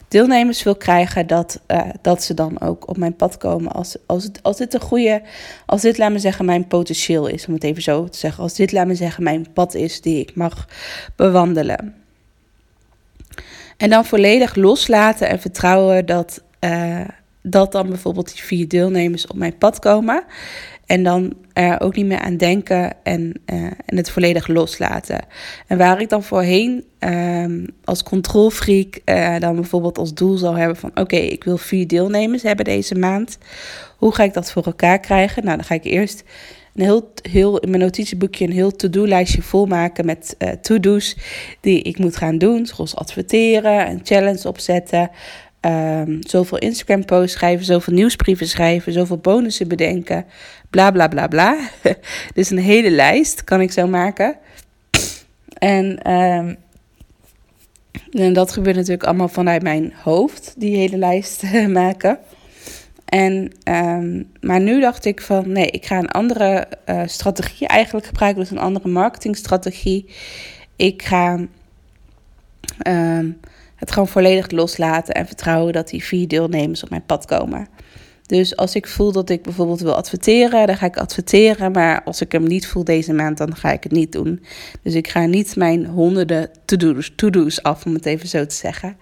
deelnemers 0.09 0.63
wil 0.63 0.77
krijgen, 0.77 1.27
dat, 1.27 1.61
uh, 1.71 1.81
dat 2.03 2.23
ze 2.23 2.35
dan 2.35 2.61
ook 2.61 2.89
op 2.89 2.97
mijn 2.97 3.17
pad 3.17 3.37
komen. 3.37 3.73
Als, 3.73 3.97
als, 4.07 4.29
als 4.43 4.57
dit 4.57 4.75
een 4.75 4.81
goede, 4.81 5.23
als 5.67 5.83
dit, 5.83 5.99
laat 5.99 6.13
me 6.13 6.19
zeggen, 6.19 6.45
mijn 6.45 6.67
potentieel 6.67 7.27
is, 7.27 7.47
om 7.47 7.55
het 7.55 7.65
even 7.65 7.83
zo 7.83 8.09
te 8.09 8.19
zeggen. 8.19 8.43
Als 8.43 8.55
dit, 8.55 8.73
laat 8.73 8.87
me 8.87 8.95
zeggen, 8.95 9.23
mijn 9.23 9.47
pad 9.53 9.75
is 9.75 10.01
die 10.01 10.21
ik 10.21 10.35
mag 10.35 10.69
bewandelen. 11.17 11.95
En 13.77 13.91
dan 13.91 14.05
volledig 14.05 14.55
loslaten 14.55 15.29
en 15.29 15.41
vertrouwen 15.41 16.07
dat, 16.07 16.43
uh, 16.61 17.01
dat 17.43 17.73
dan 17.73 17.89
bijvoorbeeld 17.89 18.33
die 18.33 18.43
vier 18.43 18.69
deelnemers 18.69 19.27
op 19.27 19.37
mijn 19.37 19.59
pad 19.59 19.79
komen. 19.79 20.25
En 20.87 21.03
dan 21.03 21.35
er 21.53 21.81
ook 21.81 21.97
niet 21.97 22.07
meer 22.07 22.19
aan 22.19 22.37
denken 22.37 22.93
en, 23.03 23.33
uh, 23.47 23.65
en 23.65 23.97
het 23.97 24.11
volledig 24.11 24.47
loslaten. 24.49 25.21
En 25.67 25.79
waar 25.79 26.01
ik 26.01 26.09
dan 26.09 26.23
voorheen 26.23 26.85
um, 26.99 27.67
als 27.85 28.03
controlfreak 28.03 29.01
uh, 29.05 29.39
dan 29.39 29.55
bijvoorbeeld 29.55 29.99
als 29.99 30.15
doel 30.15 30.37
zou 30.37 30.59
hebben 30.59 30.77
van... 30.77 30.91
oké, 30.95 31.17
ik 31.17 31.45
wil 31.45 31.57
vier 31.57 31.87
deelnemers 31.87 32.43
hebben 32.43 32.65
deze 32.65 32.95
maand. 32.95 33.39
Hoe 33.97 34.15
ga 34.15 34.23
ik 34.23 34.35
dat 34.35 34.53
voor 34.53 34.65
elkaar 34.65 35.01
krijgen? 35.01 35.45
Nou, 35.45 35.57
dan 35.57 35.67
ga 35.67 35.75
ik 35.75 35.85
eerst 35.85 36.25
een 36.75 36.83
heel, 36.83 37.13
heel, 37.31 37.59
in 37.59 37.71
mijn 37.71 37.83
notitieboekje 37.83 38.45
een 38.45 38.53
heel 38.53 38.77
to-do-lijstje 38.77 39.43
volmaken 39.43 40.07
met 40.07 40.35
uh, 40.39 40.49
to-do's 40.49 41.17
die 41.61 41.83
ik 41.83 41.99
moet 41.99 42.17
gaan 42.17 42.39
doen. 42.39 42.67
Zoals 42.67 42.97
adverteren, 42.97 43.91
een 43.91 44.01
challenge 44.03 44.49
opzetten, 44.49 45.11
um, 45.61 46.19
zoveel 46.21 46.59
Instagram-posts 46.59 47.33
schrijven, 47.33 47.65
zoveel 47.65 47.95
nieuwsbrieven 47.95 48.49
schrijven, 48.49 48.93
zoveel 48.93 49.19
bonussen 49.19 49.69
bedenken, 49.69 50.25
bla 50.71 50.91
bla 50.91 51.09
bla 51.09 51.27
bla. 51.27 51.59
dus 52.35 52.51
een 52.51 52.59
hele 52.59 52.91
lijst 52.91 53.45
kan 53.45 53.61
ik 53.61 53.73
zo 53.73 53.87
maken. 53.87 54.37
En, 55.59 56.13
um, 56.13 56.57
en 58.13 58.33
dat 58.33 58.53
gebeurt 58.53 58.77
natuurlijk 58.77 59.05
allemaal 59.05 59.29
vanuit 59.29 59.63
mijn 59.63 59.93
hoofd, 60.03 60.55
die 60.57 60.77
hele 60.77 60.97
lijst 60.97 61.43
maken. 61.69 62.19
En, 63.05 63.53
um, 63.65 64.31
maar 64.41 64.61
nu 64.61 64.81
dacht 64.81 65.05
ik 65.05 65.21
van 65.21 65.53
nee, 65.53 65.71
ik 65.71 65.87
ga 65.87 65.99
een 65.99 66.11
andere 66.11 66.69
uh, 66.87 67.03
strategie 67.07 67.67
eigenlijk 67.67 68.07
gebruiken, 68.07 68.43
dus 68.43 68.51
een 68.51 68.59
andere 68.59 68.89
marketingstrategie. 68.89 70.09
Ik 70.77 71.03
ga 71.03 71.41
um, 72.87 73.41
het 73.77 73.91
gewoon 73.93 74.09
volledig 74.09 74.51
loslaten 74.51 75.15
en 75.15 75.27
vertrouwen 75.27 75.73
dat 75.73 75.89
die 75.89 76.05
vier 76.05 76.29
deelnemers 76.29 76.83
op 76.83 76.91
mijn 76.91 77.07
pad 77.07 77.25
komen. 77.25 77.67
Dus 78.27 78.57
als 78.57 78.75
ik 78.75 78.87
voel 78.87 79.13
dat 79.13 79.31
ik 79.31 79.43
bijvoorbeeld 79.43 79.81
wil 79.81 79.95
adverteren, 79.95 80.67
dan 80.67 80.77
ga 80.77 80.87
ik 80.87 80.97
adverteren. 80.97 81.73
Maar 81.73 82.03
als 82.03 82.21
ik 82.21 82.33
hem 82.33 82.43
niet 82.43 82.67
voel 82.67 82.85
deze 82.85 83.13
maand, 83.13 83.39
dan 83.39 83.57
ga 83.57 83.73
ik 83.73 83.83
het 83.83 83.93
niet 83.93 84.13
doen. 84.13 84.45
Dus 84.83 84.95
ik 84.95 85.09
ga 85.09 85.27
niet 85.27 85.57
mijn 85.57 85.87
honderden 85.87 86.51
to-do's 86.65 87.13
to 87.17 87.47
af, 87.63 87.85
om 87.87 87.95
het 87.95 88.07
even 88.07 88.29
zo 88.29 88.47
te 88.47 88.55
zeggen. 88.55 88.97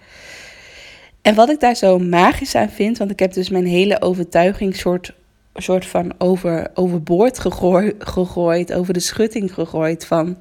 En 1.21 1.35
wat 1.35 1.49
ik 1.49 1.59
daar 1.59 1.75
zo 1.75 1.99
magisch 1.99 2.55
aan 2.55 2.69
vind, 2.69 2.97
want 2.97 3.11
ik 3.11 3.19
heb 3.19 3.33
dus 3.33 3.49
mijn 3.49 3.65
hele 3.65 4.01
overtuiging 4.01 4.75
soort, 4.75 5.13
soort 5.55 5.85
van 5.85 6.13
over, 6.17 6.71
overboord 6.73 7.39
gegooid, 7.39 7.95
gegooid, 7.99 8.73
over 8.73 8.93
de 8.93 8.99
schutting 8.99 9.53
gegooid 9.53 10.05
van 10.05 10.37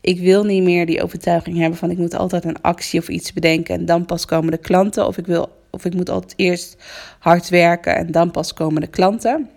ik 0.00 0.20
wil 0.20 0.44
niet 0.44 0.62
meer 0.62 0.86
die 0.86 1.02
overtuiging 1.02 1.58
hebben 1.58 1.78
van 1.78 1.90
ik 1.90 1.98
moet 1.98 2.14
altijd 2.14 2.44
een 2.44 2.62
actie 2.62 3.00
of 3.00 3.08
iets 3.08 3.32
bedenken 3.32 3.74
en 3.74 3.84
dan 3.84 4.06
pas 4.06 4.24
komen 4.24 4.50
de 4.50 4.58
klanten. 4.58 5.06
Of 5.06 5.18
ik, 5.18 5.26
wil, 5.26 5.48
of 5.70 5.84
ik 5.84 5.94
moet 5.94 6.10
altijd 6.10 6.32
eerst 6.36 6.76
hard 7.18 7.48
werken 7.48 7.96
en 7.96 8.12
dan 8.12 8.30
pas 8.30 8.52
komen 8.52 8.80
de 8.80 8.86
klanten. 8.86 9.48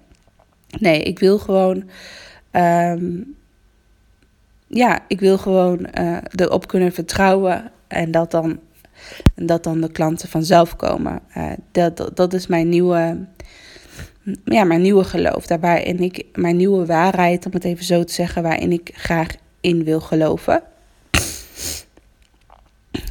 Nee, 0.80 1.02
ik 1.02 1.20
wil 1.20 1.40
gewoon. 1.40 1.90
Um, 2.52 3.36
ja, 4.68 5.00
ik 5.08 5.20
wil 5.20 5.38
gewoon 5.38 5.88
uh, 6.00 6.18
erop 6.36 6.68
kunnen 6.68 6.92
vertrouwen 6.92 7.72
en 7.88 8.12
dat 8.12 8.32
dan, 8.32 8.60
dat 9.36 9.64
dan 9.64 9.82
de 9.82 9.92
klanten 9.92 10.30
vanzelf 10.30 10.76
komen. 10.76 11.20
Uh, 11.38 11.52
dat, 11.72 11.98
dat, 11.98 12.16
dat 12.16 12.34
is 12.34 12.48
mijn 12.48 12.70
nieuwe, 12.70 13.26
ja, 14.46 14.64
mijn 14.64 14.82
nieuwe 14.82 15.04
geloof. 15.04 15.48
Daarbij 15.48 15.86
en 15.86 16.00
ik, 16.00 16.26
mijn 16.34 16.56
nieuwe 16.56 16.86
waarheid, 16.86 17.46
om 17.46 17.52
het 17.52 17.64
even 17.64 17.86
zo 17.86 18.04
te 18.04 18.14
zeggen, 18.14 18.44
waarin 18.44 18.72
ik 18.72 18.92
graag 18.94 19.28
in 19.62 19.84
wil 19.84 20.02
geloven. 20.02 20.64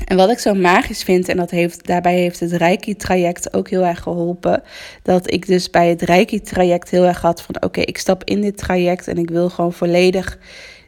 En 0.05 0.17
wat 0.17 0.31
ik 0.31 0.39
zo 0.39 0.55
magisch 0.55 1.03
vind, 1.03 1.29
en 1.29 1.37
dat 1.37 1.51
heeft, 1.51 1.87
daarbij 1.87 2.15
heeft 2.15 2.41
het 2.41 2.53
Reiki-traject 2.53 3.55
ook 3.55 3.69
heel 3.69 3.85
erg 3.85 4.01
geholpen. 4.01 4.63
Dat 5.03 5.33
ik 5.33 5.47
dus 5.47 5.71
bij 5.71 5.89
het 5.89 6.03
Reiki-traject 6.03 6.91
heel 6.91 7.05
erg 7.05 7.21
had 7.21 7.43
van: 7.43 7.63
oké, 7.63 7.81
ik 7.81 7.99
stap 7.99 8.25
in 8.25 8.41
dit 8.41 8.57
traject 8.57 9.09
en 9.09 9.19
ik 9.19 9.31
wil 9.31 9.49
gewoon 9.49 9.73
volledig 9.73 10.39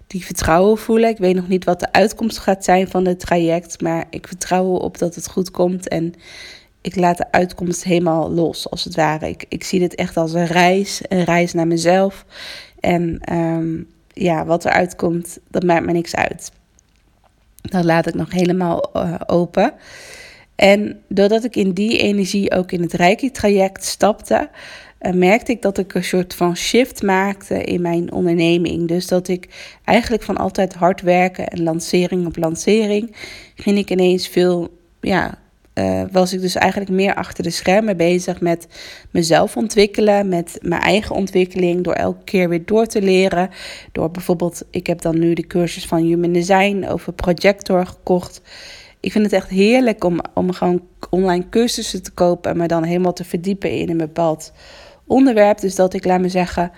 die 0.06 0.24
vertrouwen 0.24 0.78
voelen. 0.78 1.08
Ik 1.08 1.18
weet 1.18 1.34
nog 1.34 1.48
niet 1.48 1.64
wat 1.64 1.80
de 1.80 1.92
uitkomst 1.92 2.38
gaat 2.38 2.64
zijn 2.64 2.88
van 2.88 3.06
het 3.06 3.20
traject, 3.20 3.80
maar 3.80 4.04
ik 4.10 4.26
vertrouw 4.26 4.66
op 4.66 4.98
dat 4.98 5.14
het 5.14 5.28
goed 5.28 5.50
komt. 5.50 5.88
En 5.88 6.14
ik 6.80 6.96
laat 6.96 7.16
de 7.16 7.32
uitkomst 7.32 7.84
helemaal 7.84 8.30
los, 8.30 8.70
als 8.70 8.84
het 8.84 8.94
ware. 8.94 9.28
Ik, 9.28 9.44
ik 9.48 9.64
zie 9.64 9.80
dit 9.80 9.94
echt 9.94 10.16
als 10.16 10.32
een 10.32 10.46
reis, 10.46 11.00
een 11.08 11.24
reis 11.24 11.52
naar 11.52 11.66
mezelf. 11.66 12.24
En 12.80 13.32
um, 13.32 13.86
ja, 14.12 14.44
wat 14.44 14.64
eruit 14.64 14.96
komt, 14.96 15.38
dat 15.50 15.62
maakt 15.62 15.84
me 15.84 15.92
niks 15.92 16.14
uit. 16.14 16.50
Dat 17.70 17.84
laat 17.84 18.06
ik 18.06 18.14
nog 18.14 18.32
helemaal 18.32 18.90
uh, 18.96 19.14
open. 19.26 19.72
En 20.54 21.00
doordat 21.08 21.44
ik 21.44 21.56
in 21.56 21.72
die 21.72 21.98
energie 21.98 22.52
ook 22.52 22.72
in 22.72 22.82
het 22.82 22.92
Reiki-traject 22.92 23.84
stapte, 23.84 24.48
uh, 25.00 25.12
merkte 25.12 25.52
ik 25.52 25.62
dat 25.62 25.78
ik 25.78 25.94
een 25.94 26.04
soort 26.04 26.34
van 26.34 26.56
shift 26.56 27.02
maakte 27.02 27.62
in 27.64 27.82
mijn 27.82 28.12
onderneming. 28.12 28.88
Dus 28.88 29.06
dat 29.06 29.28
ik 29.28 29.48
eigenlijk 29.84 30.22
van 30.22 30.36
altijd 30.36 30.74
hard 30.74 31.00
werken 31.00 31.48
en 31.48 31.62
lancering 31.62 32.26
op 32.26 32.36
lancering, 32.36 33.16
ging 33.54 33.78
ik 33.78 33.90
ineens 33.90 34.28
veel 34.28 34.78
ja, 35.00 35.38
uh, 35.74 36.02
was 36.12 36.32
ik 36.32 36.40
dus 36.40 36.54
eigenlijk 36.54 36.90
meer 36.90 37.14
achter 37.14 37.42
de 37.42 37.50
schermen 37.50 37.96
bezig 37.96 38.40
met 38.40 38.66
mezelf 39.10 39.56
ontwikkelen, 39.56 40.28
met 40.28 40.58
mijn 40.62 40.82
eigen 40.82 41.14
ontwikkeling, 41.14 41.84
door 41.84 41.92
elke 41.92 42.24
keer 42.24 42.48
weer 42.48 42.64
door 42.64 42.86
te 42.86 43.02
leren. 43.02 43.50
Door 43.92 44.10
bijvoorbeeld, 44.10 44.62
ik 44.70 44.86
heb 44.86 45.00
dan 45.00 45.18
nu 45.18 45.34
de 45.34 45.46
cursus 45.46 45.86
van 45.86 46.02
Human 46.02 46.32
Design 46.32 46.84
over 46.88 47.12
Projector 47.12 47.86
gekocht. 47.86 48.40
Ik 49.00 49.12
vind 49.12 49.24
het 49.24 49.32
echt 49.32 49.48
heerlijk 49.48 50.04
om, 50.04 50.20
om 50.34 50.52
gewoon 50.52 50.82
online 51.10 51.48
cursussen 51.48 52.02
te 52.02 52.10
kopen 52.10 52.50
en 52.50 52.56
me 52.56 52.66
dan 52.66 52.84
helemaal 52.84 53.12
te 53.12 53.24
verdiepen 53.24 53.70
in 53.70 53.90
een 53.90 53.96
bepaald 53.96 54.52
onderwerp. 55.06 55.60
Dus 55.60 55.74
dat 55.74 55.94
ik, 55.94 56.04
laat 56.04 56.20
me 56.20 56.28
zeggen, 56.28 56.72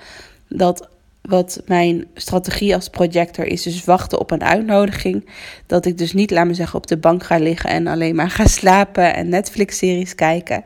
dat 0.49 0.89
wat 1.29 1.63
mijn 1.67 2.07
strategie 2.15 2.75
als 2.75 2.89
projector 2.89 3.45
is, 3.45 3.63
dus 3.63 3.85
wachten 3.85 4.21
op 4.21 4.31
een 4.31 4.45
uitnodiging. 4.45 5.29
Dat 5.67 5.87
ik 5.87 5.99
dus 5.99 6.13
niet, 6.13 6.31
laat 6.31 6.47
me 6.47 6.55
zeggen, 6.55 6.79
op 6.79 6.87
de 6.87 6.97
bank 6.97 7.25
ga 7.25 7.39
liggen 7.39 7.71
en 7.71 7.87
alleen 7.87 8.15
maar 8.15 8.31
ga 8.31 8.47
slapen 8.47 9.15
en 9.15 9.29
Netflix-series 9.29 10.15
kijken. 10.15 10.65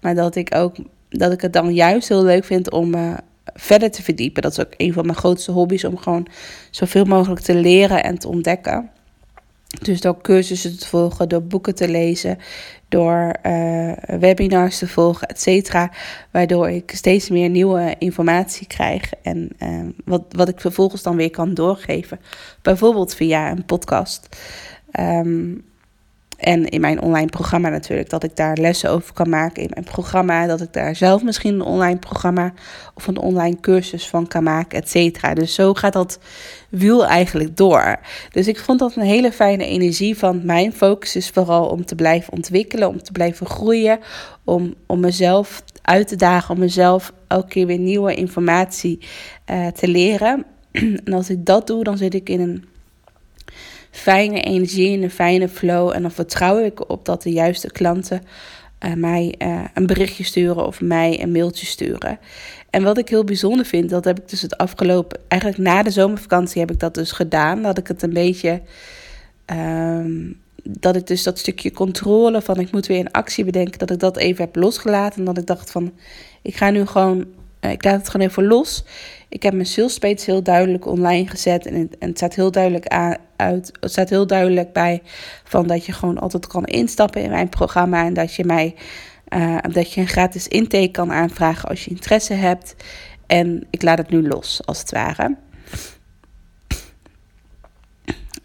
Maar 0.00 0.14
dat 0.14 0.36
ik 0.36 0.54
ook 0.54 0.76
dat 1.08 1.32
ik 1.32 1.40
het 1.40 1.52
dan 1.52 1.74
juist 1.74 2.08
heel 2.08 2.22
leuk 2.22 2.44
vind 2.44 2.70
om 2.70 2.94
uh, 2.94 3.14
verder 3.54 3.90
te 3.90 4.02
verdiepen. 4.02 4.42
Dat 4.42 4.52
is 4.52 4.60
ook 4.60 4.74
een 4.76 4.92
van 4.92 5.06
mijn 5.06 5.18
grootste 5.18 5.52
hobby's, 5.52 5.84
om 5.84 5.96
gewoon 5.96 6.26
zoveel 6.70 7.04
mogelijk 7.04 7.40
te 7.40 7.54
leren 7.54 8.02
en 8.02 8.18
te 8.18 8.28
ontdekken. 8.28 8.90
Dus 9.82 10.00
door 10.00 10.20
cursussen 10.20 10.78
te 10.78 10.86
volgen, 10.86 11.28
door 11.28 11.42
boeken 11.42 11.74
te 11.74 11.88
lezen, 11.88 12.38
door 12.88 13.34
uh, 13.46 13.92
webinars 14.18 14.78
te 14.78 14.88
volgen, 14.88 15.28
et 15.28 15.40
cetera. 15.40 15.92
Waardoor 16.30 16.70
ik 16.70 16.90
steeds 16.94 17.28
meer 17.28 17.48
nieuwe 17.48 17.94
informatie 17.98 18.66
krijg. 18.66 19.12
En 19.22 19.48
uh, 19.62 19.88
wat, 20.04 20.22
wat 20.28 20.48
ik 20.48 20.60
vervolgens 20.60 21.02
dan 21.02 21.16
weer 21.16 21.30
kan 21.30 21.54
doorgeven. 21.54 22.20
Bijvoorbeeld 22.62 23.14
via 23.14 23.50
een 23.50 23.64
podcast. 23.64 24.28
Um, 25.00 25.64
en 26.38 26.68
in 26.68 26.80
mijn 26.80 27.00
online 27.00 27.28
programma 27.28 27.68
natuurlijk, 27.68 28.10
dat 28.10 28.24
ik 28.24 28.36
daar 28.36 28.56
lessen 28.56 28.90
over 28.90 29.12
kan 29.12 29.28
maken 29.28 29.62
in 29.62 29.70
mijn 29.72 29.84
programma. 29.84 30.46
Dat 30.46 30.60
ik 30.60 30.72
daar 30.72 30.96
zelf 30.96 31.22
misschien 31.22 31.54
een 31.54 31.62
online 31.62 31.98
programma 31.98 32.52
of 32.94 33.06
een 33.06 33.18
online 33.18 33.60
cursus 33.60 34.08
van 34.08 34.26
kan 34.26 34.42
maken, 34.42 34.78
et 34.78 34.90
cetera. 34.90 35.34
Dus 35.34 35.54
zo 35.54 35.74
gaat 35.74 35.92
dat 35.92 36.18
wiel 36.68 37.06
eigenlijk 37.06 37.56
door. 37.56 37.98
Dus 38.32 38.48
ik 38.48 38.58
vond 38.58 38.78
dat 38.78 38.96
een 38.96 39.02
hele 39.02 39.32
fijne 39.32 39.64
energie 39.64 40.18
van 40.18 40.40
mijn 40.44 40.72
focus 40.72 41.16
is 41.16 41.30
vooral 41.30 41.66
om 41.66 41.84
te 41.84 41.94
blijven 41.94 42.32
ontwikkelen, 42.32 42.88
om 42.88 43.02
te 43.02 43.12
blijven 43.12 43.46
groeien, 43.46 43.98
om, 44.44 44.74
om 44.86 45.00
mezelf 45.00 45.62
uit 45.82 46.08
te 46.08 46.16
dagen, 46.16 46.54
om 46.54 46.60
mezelf 46.60 47.12
elke 47.26 47.48
keer 47.48 47.66
weer 47.66 47.78
nieuwe 47.78 48.14
informatie 48.14 48.98
uh, 49.50 49.66
te 49.66 49.88
leren. 49.88 50.44
en 51.04 51.12
als 51.12 51.30
ik 51.30 51.46
dat 51.46 51.66
doe, 51.66 51.84
dan 51.84 51.96
zit 51.96 52.14
ik 52.14 52.28
in 52.28 52.40
een 52.40 52.64
fijne 53.98 54.40
energie, 54.40 54.90
in 54.90 55.02
een 55.02 55.10
fijne 55.10 55.48
flow. 55.48 55.92
En 55.94 56.02
dan 56.02 56.10
vertrouw 56.10 56.64
ik 56.64 56.90
op 56.90 57.04
dat 57.04 57.22
de 57.22 57.30
juiste 57.30 57.72
klanten 57.72 58.22
uh, 58.84 58.92
mij 58.94 59.34
uh, 59.38 59.64
een 59.74 59.86
berichtje 59.86 60.24
sturen 60.24 60.66
of 60.66 60.80
mij 60.80 61.22
een 61.22 61.32
mailtje 61.32 61.66
sturen. 61.66 62.18
En 62.70 62.82
wat 62.82 62.98
ik 62.98 63.08
heel 63.08 63.24
bijzonder 63.24 63.66
vind, 63.66 63.90
dat 63.90 64.04
heb 64.04 64.18
ik 64.18 64.28
dus 64.28 64.42
het 64.42 64.56
afgelopen, 64.56 65.20
eigenlijk 65.28 65.62
na 65.62 65.82
de 65.82 65.90
zomervakantie 65.90 66.60
heb 66.60 66.70
ik 66.70 66.80
dat 66.80 66.94
dus 66.94 67.12
gedaan. 67.12 67.62
Dat 67.62 67.78
ik 67.78 67.86
het 67.86 68.02
een 68.02 68.12
beetje, 68.12 68.60
um, 69.46 70.40
dat 70.62 70.96
ik 70.96 71.06
dus 71.06 71.22
dat 71.22 71.38
stukje 71.38 71.72
controle 71.72 72.42
van 72.42 72.60
ik 72.60 72.72
moet 72.72 72.86
weer 72.86 73.00
een 73.00 73.10
actie 73.10 73.44
bedenken, 73.44 73.78
dat 73.78 73.90
ik 73.90 73.98
dat 73.98 74.16
even 74.16 74.44
heb 74.44 74.56
losgelaten. 74.56 75.18
En 75.18 75.24
dat 75.24 75.38
ik 75.38 75.46
dacht 75.46 75.70
van, 75.70 75.92
ik 76.42 76.56
ga 76.56 76.70
nu 76.70 76.86
gewoon, 76.86 77.26
ik 77.60 77.84
laat 77.84 77.98
het 77.98 78.08
gewoon 78.08 78.26
even 78.26 78.46
los. 78.46 78.84
Ik 79.28 79.42
heb 79.42 79.52
mijn 79.52 79.66
sales 79.66 80.24
heel 80.24 80.42
duidelijk 80.42 80.86
online 80.86 81.28
gezet. 81.28 81.66
En 81.66 81.74
het, 81.74 81.98
en 81.98 82.08
het 82.08 82.16
staat 82.16 82.34
heel 82.34 82.50
duidelijk 82.50 82.86
aan, 82.86 83.16
uit. 83.36 83.72
Het 83.80 83.90
staat 83.90 84.08
heel 84.08 84.26
duidelijk 84.26 84.72
bij 84.72 85.02
van 85.44 85.66
dat 85.66 85.86
je 85.86 85.92
gewoon 85.92 86.18
altijd 86.18 86.46
kan 86.46 86.64
instappen 86.64 87.22
in 87.22 87.30
mijn 87.30 87.48
programma. 87.48 88.04
En 88.04 88.14
dat 88.14 88.34
je 88.34 88.44
mij 88.44 88.74
uh, 89.28 89.58
dat 89.72 89.92
je 89.92 90.00
een 90.00 90.08
gratis 90.08 90.48
intake 90.48 90.90
kan 90.90 91.12
aanvragen 91.12 91.68
als 91.68 91.84
je 91.84 91.90
interesse 91.90 92.34
hebt. 92.34 92.74
En 93.26 93.66
ik 93.70 93.82
laat 93.82 93.98
het 93.98 94.10
nu 94.10 94.28
los, 94.28 94.60
als 94.64 94.78
het 94.78 94.90
ware. 94.90 95.36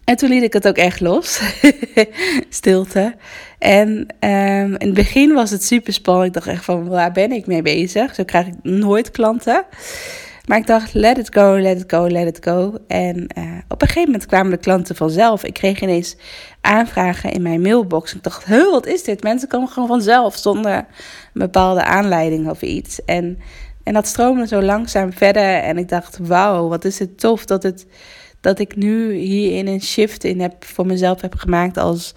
En 0.04 0.16
toen 0.16 0.30
liet 0.30 0.44
ik 0.44 0.54
het 0.54 0.68
ook 0.68 0.78
echt 0.78 1.00
los. 1.00 1.42
Stilte. 2.50 3.16
En 3.64 3.90
um, 4.20 4.76
in 4.76 4.88
het 4.88 4.94
begin 4.94 5.34
was 5.34 5.50
het 5.50 5.64
super 5.64 5.94
spannend. 5.94 6.28
Ik 6.28 6.34
dacht 6.34 6.48
echt 6.48 6.66
van, 6.66 6.88
waar 6.88 7.12
ben 7.12 7.32
ik 7.32 7.46
mee 7.48 7.62
bezig? 7.62 8.16
Zo 8.16 8.24
krijg 8.24 8.48
ik 8.48 8.54
nooit 8.62 9.12
klanten. 9.12 9.66
Maar 10.46 10.58
ik 10.58 10.68
dacht, 10.68 10.94
let 10.94 11.18
it 11.18 11.30
go, 11.34 11.60
let 11.60 11.80
it 11.80 11.84
go, 11.88 12.08
let 12.08 12.28
it 12.28 12.46
go. 12.46 12.78
En 12.88 13.18
uh, 13.38 13.44
op 13.68 13.82
een 13.82 13.88
gegeven 13.88 14.12
moment 14.12 14.26
kwamen 14.26 14.52
de 14.52 14.58
klanten 14.58 14.96
vanzelf. 14.96 15.44
Ik 15.44 15.54
kreeg 15.54 15.82
ineens 15.82 16.16
aanvragen 16.62 17.32
in 17.32 17.42
mijn 17.42 17.62
mailbox. 17.62 18.16
Ik 18.16 18.24
dacht, 18.24 18.46
huh, 18.46 18.72
wat 18.72 18.86
is 18.86 19.04
dit? 19.04 19.24
Mensen 19.24 19.48
komen 19.48 19.70
gewoon 19.70 19.88
vanzelf 19.88 20.38
zonder 20.38 20.76
een 20.76 20.86
bepaalde 21.34 21.84
aanleiding 21.84 22.50
of 22.50 22.62
iets. 22.62 23.06
En, 23.06 23.40
en 23.84 23.94
dat 23.94 24.08
stroomde 24.08 24.48
zo 24.48 24.62
langzaam 24.62 25.14
verder. 25.14 25.58
En 25.58 25.78
ik 25.78 25.90
dacht, 25.90 26.18
wauw, 26.22 26.68
wat 26.68 26.86
is 26.86 27.00
het 27.00 27.20
tof 27.20 27.46
dat, 27.46 27.64
het, 27.64 27.86
dat 28.42 28.60
ik 28.60 28.76
nu 28.76 29.14
hierin 29.14 29.68
een 29.68 29.82
shift 29.82 30.24
in 30.24 30.42
heb 30.42 30.66
voor 30.66 30.86
mezelf 30.86 31.22
heb 31.22 31.36
gemaakt 31.36 31.78
als 31.78 32.14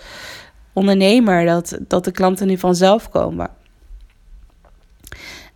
ondernemer. 0.77 1.45
Dat, 1.45 1.79
dat 1.89 2.05
de 2.05 2.11
klanten 2.11 2.47
nu 2.47 2.59
vanzelf 2.59 3.09
komen. 3.09 3.51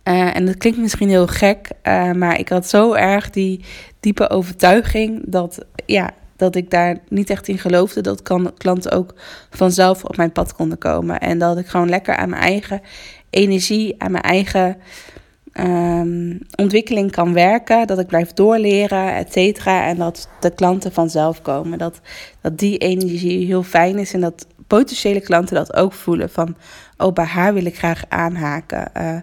Uh, 0.03 0.35
en 0.35 0.45
dat 0.45 0.57
klinkt 0.57 0.79
misschien 0.79 1.09
heel 1.09 1.27
gek, 1.27 1.69
uh, 1.83 2.11
maar 2.11 2.39
ik 2.39 2.49
had 2.49 2.67
zo 2.67 2.93
erg 2.93 3.29
die 3.29 3.65
diepe 3.99 4.29
overtuiging 4.29 5.23
dat, 5.25 5.65
ja, 5.85 6.09
dat 6.35 6.55
ik 6.55 6.69
daar 6.69 6.97
niet 7.09 7.29
echt 7.29 7.47
in 7.47 7.57
geloofde 7.57 8.01
dat 8.01 8.21
kan, 8.21 8.53
klanten 8.57 8.91
ook 8.91 9.13
vanzelf 9.49 10.03
op 10.03 10.17
mijn 10.17 10.31
pad 10.31 10.53
konden 10.53 10.77
komen. 10.77 11.19
En 11.19 11.37
dat 11.39 11.57
ik 11.57 11.67
gewoon 11.67 11.89
lekker 11.89 12.15
aan 12.15 12.29
mijn 12.29 12.41
eigen 12.41 12.81
energie, 13.29 13.95
aan 13.97 14.11
mijn 14.11 14.23
eigen 14.23 14.77
um, 15.53 16.39
ontwikkeling 16.55 17.11
kan 17.11 17.33
werken. 17.33 17.87
Dat 17.87 17.99
ik 17.99 18.07
blijf 18.07 18.33
doorleren, 18.33 19.15
et 19.15 19.31
cetera. 19.31 19.87
En 19.87 19.97
dat 19.97 20.29
de 20.39 20.49
klanten 20.49 20.91
vanzelf 20.91 21.41
komen. 21.41 21.77
Dat, 21.77 21.99
dat 22.41 22.57
die 22.57 22.77
energie 22.77 23.45
heel 23.45 23.63
fijn 23.63 23.97
is 23.97 24.13
en 24.13 24.21
dat 24.21 24.45
potentiële 24.77 25.21
klanten 25.21 25.55
dat 25.55 25.75
ook 25.75 25.93
voelen. 25.93 26.29
Van, 26.29 26.55
oh, 26.97 27.13
bij 27.13 27.25
haar 27.25 27.53
wil 27.53 27.65
ik 27.65 27.77
graag 27.77 28.03
aanhaken. 28.07 28.91
Uh, 28.97 29.17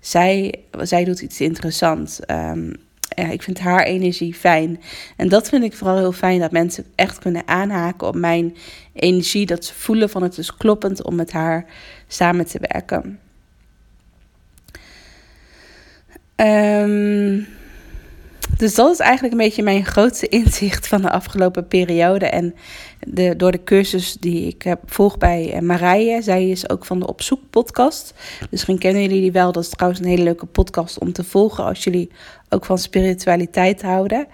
zij, 0.00 0.54
zij 0.80 1.04
doet 1.04 1.20
iets 1.20 1.40
interessants. 1.40 2.20
Ja, 3.16 3.30
ik 3.30 3.42
vind 3.42 3.58
haar 3.58 3.82
energie 3.82 4.34
fijn. 4.34 4.80
En 5.16 5.28
dat 5.28 5.48
vind 5.48 5.64
ik 5.64 5.74
vooral 5.74 5.96
heel 5.96 6.12
fijn, 6.12 6.40
dat 6.40 6.52
mensen 6.52 6.84
echt 6.94 7.18
kunnen 7.18 7.42
aanhaken 7.46 8.06
op 8.06 8.14
mijn 8.14 8.56
energie. 8.92 9.46
Dat 9.46 9.64
ze 9.64 9.74
voelen 9.74 10.10
van 10.10 10.22
het 10.22 10.38
is 10.38 10.56
kloppend 10.56 11.02
om 11.02 11.14
met 11.14 11.32
haar 11.32 11.64
samen 12.08 12.46
te 12.46 12.58
werken. 12.60 13.18
Um, 16.36 17.46
dus 18.56 18.74
dat 18.74 18.92
is 18.92 18.98
eigenlijk 18.98 19.32
een 19.32 19.46
beetje 19.46 19.62
mijn 19.62 19.84
grootste 19.84 20.28
inzicht 20.28 20.86
van 20.86 21.02
de 21.02 21.10
afgelopen 21.10 21.68
periode. 21.68 22.26
En 22.26 22.54
de, 23.06 23.36
door 23.36 23.52
de 23.52 23.64
cursus 23.64 24.12
die 24.12 24.46
ik 24.46 24.62
heb, 24.62 24.80
volg 24.86 25.18
bij 25.18 25.52
eh, 25.52 25.60
Marije. 25.60 26.22
Zij 26.22 26.48
is 26.48 26.68
ook 26.68 26.84
van 26.84 26.98
de 26.98 27.06
Op 27.06 27.22
Zoek 27.22 27.40
podcast. 27.50 28.14
Misschien 28.50 28.78
kennen 28.78 29.02
jullie 29.02 29.20
die 29.20 29.32
wel. 29.32 29.52
Dat 29.52 29.62
is 29.62 29.68
trouwens 29.68 30.00
een 30.00 30.08
hele 30.08 30.22
leuke 30.22 30.46
podcast 30.46 30.98
om 30.98 31.12
te 31.12 31.24
volgen 31.24 31.64
als 31.64 31.84
jullie 31.84 32.10
ook 32.48 32.64
van 32.64 32.78
spiritualiteit 32.78 33.82
houden. 33.82 34.26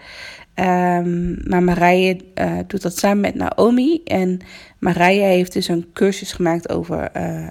Um, 0.55 1.39
maar 1.45 1.63
Marije 1.63 2.17
uh, 2.35 2.59
doet 2.67 2.83
dat 2.83 2.99
samen 2.99 3.21
met 3.21 3.35
Naomi. 3.35 4.01
En 4.05 4.41
Marije 4.79 5.25
heeft 5.25 5.53
dus 5.53 5.69
een 5.69 5.87
cursus 5.93 6.33
gemaakt 6.33 6.69
over 6.69 7.11
uh, 7.17 7.47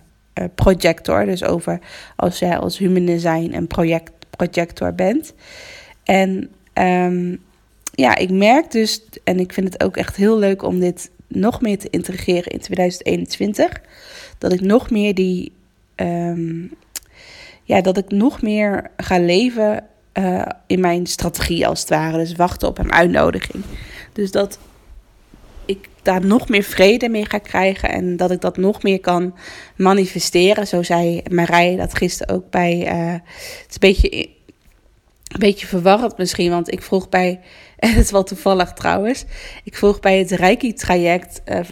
projector. 0.56 1.26
Dus 1.26 1.44
over 1.44 1.80
als 2.16 2.40
jij 2.40 2.58
als 2.58 2.78
human 2.78 3.06
design 3.06 3.54
een 3.54 3.68
project, 3.68 4.12
projector 4.30 4.94
bent. 4.94 5.34
En 6.04 6.50
um, 6.80 7.42
ja, 7.92 8.16
ik 8.16 8.30
merk 8.30 8.72
dus, 8.72 9.04
en 9.24 9.40
ik 9.40 9.54
vind 9.54 9.74
het 9.74 9.84
ook 9.84 9.98
echt 9.98 10.16
heel 10.16 10.38
leuk 10.38 10.64
om 10.64 10.80
dit 10.80 11.12
nog 11.28 11.62
meer 11.62 11.78
te 11.78 11.90
integreren 11.90 12.52
in 12.52 12.60
2021. 12.60 13.82
Dat 14.38 14.54
ik 14.54 14.62
nog 14.62 14.90
meer 14.90 15.14
die. 15.14 15.52
Um, 15.96 16.72
ja, 17.64 17.82
dat 17.82 17.98
ik 17.98 18.12
nog 18.12 18.42
meer 18.42 18.92
ga 18.98 19.20
leven 19.20 19.84
uh, 20.14 20.46
in 20.68 20.80
mijn 20.80 21.06
strategie 21.06 21.68
als 21.68 21.80
het 21.80 21.90
ware. 21.90 22.18
Dus 22.18 22.36
wachten 22.36 22.68
op 22.68 22.78
een 22.78 22.92
uitnodiging. 22.92 23.64
Dus 24.14 24.32
dat 24.32 24.60
ik 25.66 25.90
daar 26.02 26.26
nog 26.26 26.50
meer 26.50 26.64
vrede 26.64 27.10
mee 27.10 27.26
ga 27.26 27.38
krijgen 27.38 27.90
en 27.90 28.18
dat 28.18 28.32
ik 28.32 28.42
dat 28.42 28.58
nog 28.58 28.84
meer 28.84 29.00
kan 29.00 29.36
manifesteren. 29.76 30.68
Zo 30.68 30.84
zei 30.84 31.22
Marije 31.32 31.78
dat 31.78 31.96
gisteren 31.96 32.36
ook 32.36 32.50
bij. 32.50 32.94
Uh, 32.94 33.12
het 33.12 33.66
is 33.70 33.74
een 33.74 33.80
beetje 33.80 34.30
een 35.30 35.40
beetje 35.40 35.68
verwarrend 35.68 36.18
misschien, 36.18 36.50
want 36.50 36.72
ik 36.72 36.82
vroeg 36.82 37.10
bij, 37.10 37.40
en 37.78 37.90
het 37.90 38.04
is 38.04 38.12
wel 38.12 38.24
toevallig 38.24 38.74
trouwens, 38.74 39.26
ik 39.64 39.76
vroeg 39.76 40.00
bij 40.00 40.18
het 40.18 40.32
Reiki-traject, 40.32 41.42
uh, 41.46 41.56
uh, 41.56 41.64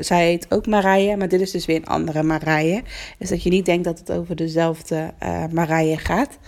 zij 0.00 0.26
heet 0.26 0.46
ook 0.48 0.66
Marije, 0.66 1.16
maar 1.16 1.28
dit 1.28 1.40
is 1.40 1.50
dus 1.50 1.66
weer 1.66 1.76
een 1.76 1.86
andere 1.86 2.22
Marije. 2.22 2.82
Dus 3.18 3.28
dat 3.28 3.42
je 3.42 3.50
niet 3.50 3.66
denkt 3.66 3.84
dat 3.84 3.98
het 3.98 4.12
over 4.12 4.36
dezelfde 4.36 5.12
uh, 5.22 5.44
Marije 5.50 5.96
gaat. 5.96 6.38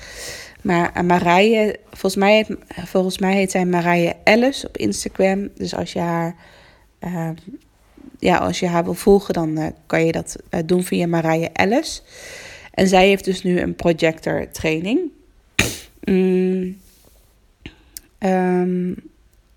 Maar 0.62 1.04
Marije, 1.04 1.78
volgens 1.90 2.16
mij, 2.16 2.35
heet, 2.35 2.57
volgens 2.87 3.18
mij 3.18 3.35
heet 3.35 3.50
zij 3.50 3.64
Marije 3.64 4.14
Ellis 4.24 4.66
op 4.66 4.76
Instagram. 4.76 5.48
Dus 5.54 5.74
als 5.74 5.92
je 5.92 5.98
haar, 5.98 6.35
ja, 8.18 8.37
als 8.37 8.61
je 8.61 8.66
haar 8.66 8.85
wil 8.85 8.94
volgen, 8.94 9.35
dan 9.35 9.74
kan 9.87 10.07
je 10.07 10.12
dat 10.12 10.37
doen 10.64 10.85
via 10.85 11.07
Marije 11.07 11.50
Ellis. 11.52 12.02
En 12.70 12.88
zij 12.88 13.09
heeft 13.09 13.24
dus 13.24 13.42
nu 13.42 13.61
een 13.61 13.74
projector 13.74 14.50
training. 14.50 15.11
Mm, 16.04 16.76
um, 18.18 18.96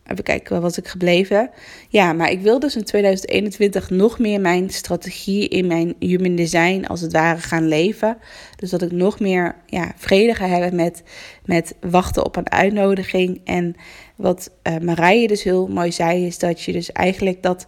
even 0.08 0.24
kijken, 0.24 0.62
was 0.62 0.78
ik 0.78 0.88
gebleven? 0.88 1.50
Ja, 1.90 2.14
maar 2.14 2.32
ik 2.32 2.42
wil 2.42 2.60
dus 2.60 2.76
in 2.76 2.84
2021 2.84 3.90
nog 3.90 4.20
meer 4.20 4.42
mijn 4.42 4.70
strategie 4.70 5.48
in 5.48 5.68
mijn 5.68 5.96
human 6.00 6.36
design 6.36 6.86
als 6.86 7.02
het 7.02 7.12
ware 7.12 7.40
gaan 7.40 7.68
leven. 7.68 8.18
Dus 8.56 8.70
dat 8.70 8.82
ik 8.82 8.92
nog 8.92 9.20
meer 9.20 9.56
ja, 9.66 9.92
vrede 9.96 10.36
ga 10.36 10.70
met, 10.72 11.04
met 11.46 11.76
wachten 11.80 12.26
op 12.26 12.36
een 12.36 12.52
uitnodiging. 12.52 13.42
En 13.44 13.76
wat 14.16 14.52
uh, 14.64 14.78
Marije 14.78 15.28
dus 15.28 15.44
heel 15.44 15.68
mooi 15.68 15.92
zei, 15.92 16.26
is 16.26 16.40
dat 16.40 16.62
je 16.62 16.72
dus 16.72 16.92
eigenlijk 16.92 17.44
dat 17.44 17.68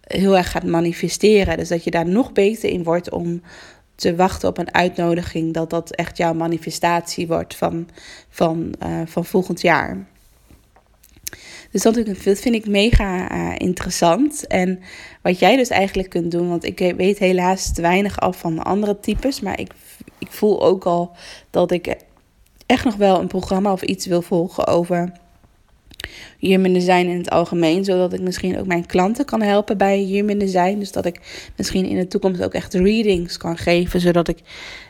heel 0.00 0.36
erg 0.36 0.50
gaat 0.50 0.64
manifesteren. 0.64 1.56
Dus 1.56 1.68
dat 1.68 1.84
je 1.84 1.90
daar 1.90 2.08
nog 2.08 2.32
beter 2.32 2.70
in 2.70 2.84
wordt 2.84 3.10
om 3.10 3.42
te 3.94 4.16
wachten 4.16 4.48
op 4.48 4.58
een 4.58 4.74
uitnodiging, 4.74 5.54
dat 5.54 5.70
dat 5.70 5.90
echt 5.90 6.16
jouw 6.16 6.34
manifestatie 6.34 7.26
wordt 7.26 7.54
van, 7.56 7.88
van, 8.28 8.74
uh, 8.86 9.00
van 9.04 9.24
volgend 9.24 9.60
jaar. 9.60 10.06
Dus 11.70 11.82
dat 11.82 11.98
vind 12.22 12.54
ik 12.54 12.66
mega 12.66 13.32
uh, 13.32 13.54
interessant. 13.58 14.46
En 14.46 14.80
wat 15.22 15.38
jij 15.38 15.56
dus 15.56 15.68
eigenlijk 15.68 16.10
kunt 16.10 16.30
doen, 16.30 16.48
want 16.48 16.64
ik 16.64 16.94
weet 16.96 17.18
helaas 17.18 17.72
weinig 17.74 18.20
af 18.20 18.38
van 18.38 18.54
de 18.54 18.62
andere 18.62 19.00
types, 19.00 19.40
maar 19.40 19.60
ik, 19.60 19.72
ik 20.18 20.30
voel 20.30 20.62
ook 20.62 20.84
al 20.84 21.16
dat 21.50 21.70
ik 21.70 21.96
echt 22.66 22.84
nog 22.84 22.96
wel 22.96 23.20
een 23.20 23.26
programma 23.26 23.72
of 23.72 23.82
iets 23.82 24.06
wil 24.06 24.22
volgen 24.22 24.66
over 24.66 25.12
human 26.38 26.72
design 26.72 27.06
in 27.06 27.18
het 27.18 27.30
algemeen, 27.30 27.84
zodat 27.84 28.12
ik 28.12 28.20
misschien 28.20 28.58
ook 28.58 28.66
mijn 28.66 28.86
klanten 28.86 29.24
kan 29.24 29.42
helpen 29.42 29.78
bij 29.78 29.98
human 29.98 30.38
design. 30.38 30.78
Dus 30.78 30.92
dat 30.92 31.04
ik 31.04 31.20
misschien 31.56 31.84
in 31.84 31.96
de 31.96 32.06
toekomst 32.06 32.42
ook 32.42 32.54
echt 32.54 32.74
readings 32.74 33.36
kan 33.36 33.56
geven, 33.56 34.00
zodat 34.00 34.28
ik 34.28 34.38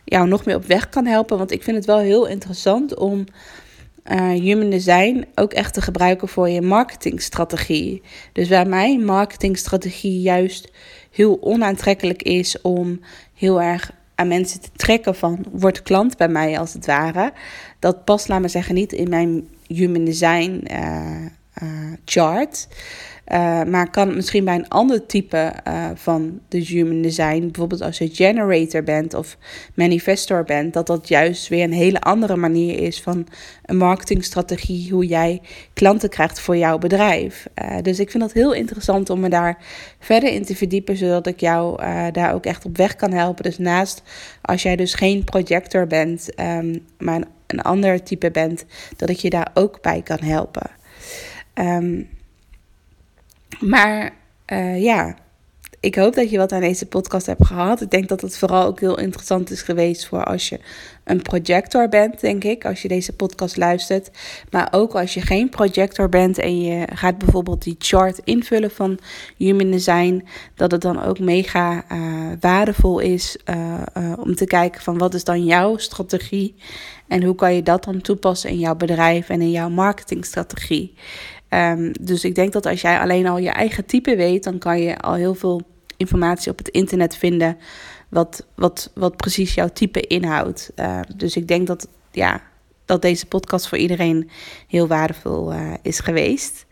jou 0.05 0.29
nog 0.29 0.44
meer 0.44 0.57
op 0.57 0.64
weg 0.64 0.88
kan 0.88 1.07
helpen. 1.07 1.38
Want 1.38 1.50
ik 1.50 1.62
vind 1.62 1.77
het 1.77 1.87
wel 1.87 1.98
heel 1.98 2.27
interessant 2.27 2.96
om 2.96 3.24
uh, 4.12 4.29
human 4.31 4.70
design 4.70 5.24
ook 5.35 5.53
echt 5.53 5.74
te 5.74 5.81
gebruiken 5.81 6.29
voor 6.29 6.48
je 6.48 6.62
marketingstrategie. 6.62 8.03
Dus 8.33 8.48
waar 8.48 8.68
mijn 8.68 9.05
marketingstrategie 9.05 10.20
juist 10.20 10.70
heel 11.11 11.38
onaantrekkelijk 11.40 12.22
is 12.22 12.61
om 12.61 13.00
heel 13.35 13.62
erg 13.62 13.92
aan 14.14 14.29
mensen 14.29 14.61
te 14.61 14.68
trekken 14.77 15.14
van 15.14 15.44
word 15.53 15.83
klant 15.83 16.16
bij 16.16 16.29
mij 16.29 16.59
als 16.59 16.72
het 16.72 16.87
ware. 16.87 17.33
Dat 17.79 18.05
past, 18.05 18.29
laat 18.29 18.40
maar 18.40 18.50
zeggen, 18.50 18.74
niet 18.74 18.92
in 18.92 19.09
mijn 19.09 19.48
human 19.66 20.05
design 20.05 20.64
uh, 20.70 21.24
uh, 21.62 21.92
chart. 22.05 22.68
Uh, 23.33 23.62
maar 23.62 23.90
kan 23.90 24.14
misschien 24.14 24.44
bij 24.44 24.55
een 24.55 24.68
ander 24.68 25.07
type 25.07 25.53
van 25.94 26.40
de 26.48 26.59
human 26.59 27.03
design, 27.03 27.40
bijvoorbeeld 27.40 27.83
als 27.83 27.98
je 27.98 28.09
generator 28.12 28.83
bent 28.83 29.14
of 29.14 29.37
manifestor 29.74 30.44
bent, 30.44 30.72
dat 30.72 30.87
dat 30.87 31.09
juist 31.09 31.48
weer 31.48 31.62
een 31.62 31.72
hele 31.72 32.00
andere 32.00 32.37
manier 32.37 32.79
is 32.79 33.03
van 33.03 33.27
een 33.64 33.77
marketingstrategie, 33.77 34.92
hoe 34.92 35.07
jij 35.07 35.40
klanten 35.72 36.09
krijgt 36.09 36.40
voor 36.40 36.57
jouw 36.57 36.79
bedrijf. 36.79 37.46
Dus 37.83 37.98
ik 37.98 38.11
vind 38.11 38.22
dat 38.22 38.33
heel 38.33 38.53
interessant 38.53 39.11
om 39.11 39.20
me 39.20 39.29
daar 39.29 39.59
verder 39.98 40.33
in 40.33 40.44
te 40.44 40.57
verdiepen, 40.57 40.96
zodat 40.96 41.27
ik 41.27 41.40
jou 41.40 41.83
daar 42.12 42.35
ook 42.35 42.46
echt 42.46 42.64
op 42.64 42.77
weg 42.77 42.96
kan 42.96 43.12
helpen. 43.12 43.44
Dus 43.44 43.59
naast 43.59 44.03
als 44.42 44.62
jij 44.62 44.77
dus 44.77 44.94
geen 44.94 45.24
projector 45.24 45.87
bent, 45.87 46.40
um, 46.40 46.85
maar 46.98 47.16
een, 47.16 47.27
een 47.55 47.62
ander 47.62 48.03
type 48.03 48.31
bent, 48.31 48.64
dat 48.97 49.09
ik 49.09 49.17
je 49.17 49.31
daar 49.31 49.51
ook 49.55 49.83
bij 49.83 50.03
kan 50.03 50.21
helpen. 50.21 50.71
Um, 51.55 52.09
maar 53.61 54.12
uh, 54.53 54.83
ja, 54.83 55.17
ik 55.85 55.94
hoop 55.94 56.14
dat 56.14 56.31
je 56.31 56.38
wat 56.38 56.53
aan 56.53 56.61
deze 56.61 56.87
podcast 56.87 57.27
hebt 57.27 57.47
gehad. 57.47 57.81
Ik 57.81 57.90
denk 57.90 58.09
dat 58.09 58.20
het 58.20 58.38
vooral 58.38 58.66
ook 58.66 58.81
heel 58.81 58.99
interessant 58.99 59.51
is 59.51 59.62
geweest 59.62 60.07
voor 60.07 60.25
als 60.25 60.49
je 60.49 60.61
een 61.05 61.23
projector 61.23 61.88
bent, 61.88 62.20
denk 62.20 62.44
ik, 62.44 62.64
als 62.64 62.83
je 62.83 62.88
deze 62.88 63.12
podcast 63.12 63.57
luistert. 63.57 64.11
Maar 64.51 64.68
ook 64.70 64.94
als 64.94 65.14
je 65.14 65.20
geen 65.20 65.49
projector 65.49 66.09
bent 66.09 66.38
en 66.38 66.61
je 66.61 66.87
gaat 66.92 67.18
bijvoorbeeld 67.18 67.62
die 67.62 67.77
chart 67.79 68.20
invullen 68.25 68.70
van 68.70 68.99
Human 69.37 69.70
Design, 69.70 70.27
dat 70.55 70.70
het 70.70 70.81
dan 70.81 71.03
ook 71.03 71.18
mega 71.18 71.85
uh, 71.92 72.33
waardevol 72.40 72.99
is 72.99 73.37
uh, 73.44 73.83
uh, 73.99 74.12
om 74.18 74.35
te 74.35 74.47
kijken 74.47 74.83
van 74.83 74.99
wat 74.99 75.14
is 75.14 75.25
dan 75.25 75.44
jouw 75.44 75.77
strategie 75.77 76.55
en 77.09 77.23
hoe 77.23 77.35
kan 77.35 77.55
je 77.55 77.62
dat 77.62 77.85
dan 77.85 78.01
toepassen 78.01 78.51
in 78.51 78.59
jouw 78.59 78.75
bedrijf 78.75 79.29
en 79.29 79.40
in 79.40 79.51
jouw 79.51 79.68
marketingstrategie. 79.68 80.94
Um, 81.49 81.92
dus 82.01 82.25
ik 82.25 82.35
denk 82.35 82.53
dat 82.53 82.66
als 82.66 82.81
jij 82.81 83.01
alleen 83.01 83.27
al 83.27 83.38
je 83.38 83.51
eigen 83.51 83.85
type 83.87 84.16
weet, 84.16 84.44
dan 84.44 84.59
kan 84.59 84.81
je 84.81 84.99
al 84.99 85.14
heel 85.14 85.35
veel 85.35 85.62
informatie 85.96 86.50
op 86.50 86.59
het 86.59 86.68
internet 86.68 87.16
vinden. 87.16 87.57
Wat, 88.09 88.46
wat, 88.54 88.90
wat 88.94 89.16
precies 89.16 89.54
jouw 89.54 89.68
type 89.68 90.00
inhoudt. 90.00 90.70
Uh, 90.76 91.00
dus 91.16 91.37
ik 91.37 91.48
denk 91.48 91.66
dat, 91.66 91.88
ja, 92.11 92.42
dat 92.85 93.02
deze 93.02 93.26
podcast 93.26 93.68
voor 93.68 93.78
iedereen 93.78 94.30
heel 94.68 94.87
waardevol 94.87 95.52
uh, 95.52 95.72
is 95.83 96.00
geweest. 96.00 96.66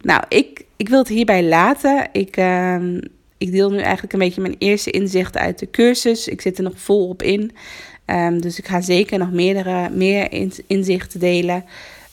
Nou, 0.00 0.22
ik, 0.28 0.64
ik 0.76 0.88
wil 0.88 0.98
het 0.98 1.08
hierbij 1.08 1.44
laten. 1.44 2.08
Ik, 2.12 2.36
uh, 2.36 2.94
ik 3.38 3.52
deel 3.52 3.70
nu 3.70 3.78
eigenlijk 3.78 4.12
een 4.12 4.18
beetje 4.18 4.40
mijn 4.40 4.56
eerste 4.58 4.90
inzichten 4.90 5.40
uit 5.40 5.58
de 5.58 5.70
cursus. 5.70 6.28
Ik 6.28 6.40
zit 6.40 6.58
er 6.58 6.64
nog 6.64 6.74
vol 6.76 7.08
op 7.08 7.22
in. 7.22 7.52
Um, 8.06 8.40
dus 8.40 8.58
ik 8.58 8.68
ga 8.68 8.80
zeker 8.80 9.18
nog 9.18 9.32
meerdere, 9.32 9.90
meer 9.90 10.32
inzichten 10.66 11.20
delen. 11.20 11.64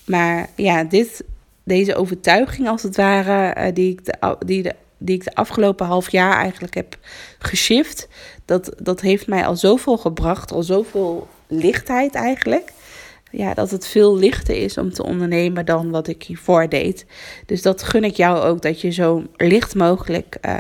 Maar 0.06 0.50
ja, 0.56 0.84
dit 0.84 1.24
deze 1.64 1.96
overtuiging 1.96 2.68
als 2.68 2.84
het 2.84 2.96
ware, 2.96 3.68
uh, 3.68 3.74
die, 3.74 3.92
ik 3.92 4.16
die, 4.46 4.64
de, 4.64 4.76
die 5.06 5.16
ik 5.16 5.24
de 5.24 5.36
afgelopen 5.36 5.86
half 5.86 6.12
jaar 6.12 6.38
eigenlijk 6.38 6.74
heb 6.74 6.98
geshift, 7.40 8.08
dat, 8.46 8.74
dat 8.78 9.02
heeft 9.02 9.28
mij 9.28 9.46
al 9.46 9.56
zoveel 9.56 9.98
gebracht, 9.98 10.52
al 10.52 10.64
zoveel 10.64 11.28
lichtheid 11.48 12.16
eigenlijk. 12.16 12.72
Ja, 13.32 13.54
dat 13.54 13.72
het 13.72 13.88
veel 13.88 14.18
lichter 14.18 14.56
is 14.56 14.78
om 14.78 14.94
te 14.94 15.04
ondernemen 15.04 15.66
dan 15.66 15.92
wat 15.92 16.08
ik 16.08 16.24
hiervoor 16.24 16.70
deed. 16.70 17.06
Dus 17.46 17.62
dat 17.62 17.84
gun 17.84 18.04
ik 18.04 18.16
jou 18.16 18.40
ook, 18.40 18.62
dat 18.62 18.82
je 18.82 18.90
zo 18.90 19.24
licht 19.36 19.76
mogelijk 19.76 20.38
uh, 20.46 20.58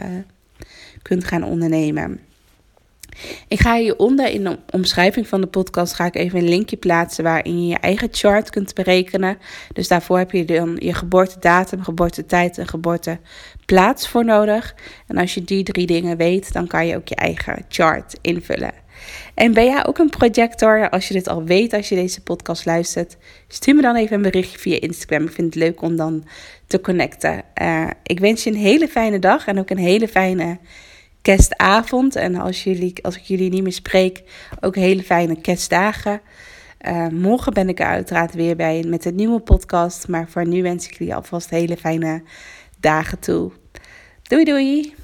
kunt 1.01 1.23
gaan 1.23 1.43
ondernemen. 1.43 2.19
Ik 3.47 3.59
ga 3.59 3.77
hieronder 3.77 4.29
in 4.29 4.43
de 4.43 4.59
omschrijving 4.69 5.27
van 5.27 5.41
de 5.41 5.47
podcast 5.47 5.93
ga 5.93 6.05
ik 6.05 6.15
even 6.15 6.39
een 6.39 6.49
linkje 6.49 6.77
plaatsen 6.77 7.23
waarin 7.23 7.61
je 7.61 7.67
je 7.67 7.77
eigen 7.77 8.07
chart 8.11 8.49
kunt 8.49 8.73
berekenen. 8.73 9.37
Dus 9.73 9.87
daarvoor 9.87 10.17
heb 10.17 10.31
je 10.31 10.45
dan 10.45 10.75
je 10.79 10.93
geboortedatum, 10.93 11.83
geboortetijd 11.83 12.57
en 12.57 12.67
geboorteplaats 12.67 14.07
voor 14.07 14.25
nodig. 14.25 14.75
En 15.07 15.17
als 15.17 15.33
je 15.33 15.43
die 15.43 15.63
drie 15.63 15.85
dingen 15.85 16.17
weet, 16.17 16.53
dan 16.53 16.67
kan 16.67 16.87
je 16.87 16.95
ook 16.95 17.07
je 17.07 17.15
eigen 17.15 17.65
chart 17.69 18.17
invullen. 18.21 18.81
En 19.33 19.53
ben 19.53 19.65
jij 19.65 19.85
ook 19.85 19.97
een 19.97 20.09
projector? 20.09 20.89
Als 20.89 21.07
je 21.07 21.13
dit 21.13 21.27
al 21.27 21.43
weet, 21.43 21.73
als 21.73 21.89
je 21.89 21.95
deze 21.95 22.21
podcast 22.21 22.65
luistert, 22.65 23.17
stuur 23.47 23.75
me 23.75 23.81
dan 23.81 23.95
even 23.95 24.15
een 24.15 24.21
berichtje 24.21 24.59
via 24.59 24.79
Instagram. 24.79 25.23
Ik 25.23 25.31
vind 25.31 25.53
het 25.53 25.63
leuk 25.63 25.81
om 25.81 25.95
dan 25.95 26.23
te 26.67 26.81
connecten. 26.81 27.43
Uh, 27.61 27.89
ik 28.03 28.19
wens 28.19 28.43
je 28.43 28.49
een 28.49 28.55
hele 28.55 28.87
fijne 28.87 29.19
dag 29.19 29.47
en 29.47 29.59
ook 29.59 29.69
een 29.69 29.77
hele 29.77 30.07
fijne 30.07 30.57
kerstavond. 31.23 32.15
En 32.15 32.35
als, 32.35 32.63
jullie, 32.63 32.93
als 33.01 33.15
ik 33.15 33.21
jullie 33.21 33.49
niet 33.49 33.63
meer 33.63 33.73
spreek, 33.73 34.23
ook 34.59 34.75
hele 34.75 35.03
fijne 35.03 35.41
kerstdagen. 35.41 36.21
Uh, 36.87 37.07
morgen 37.07 37.53
ben 37.53 37.69
ik 37.69 37.79
er 37.79 37.85
uiteraard 37.85 38.33
weer 38.33 38.55
bij 38.55 38.83
met 38.87 39.05
een 39.05 39.15
nieuwe 39.15 39.39
podcast. 39.39 40.07
Maar 40.07 40.29
voor 40.29 40.47
nu 40.47 40.61
wens 40.61 40.87
ik 40.87 40.97
jullie 40.97 41.15
alvast 41.15 41.49
hele 41.49 41.77
fijne 41.77 42.23
dagen 42.79 43.19
toe. 43.19 43.51
Doei 44.23 44.43
doei! 44.43 45.02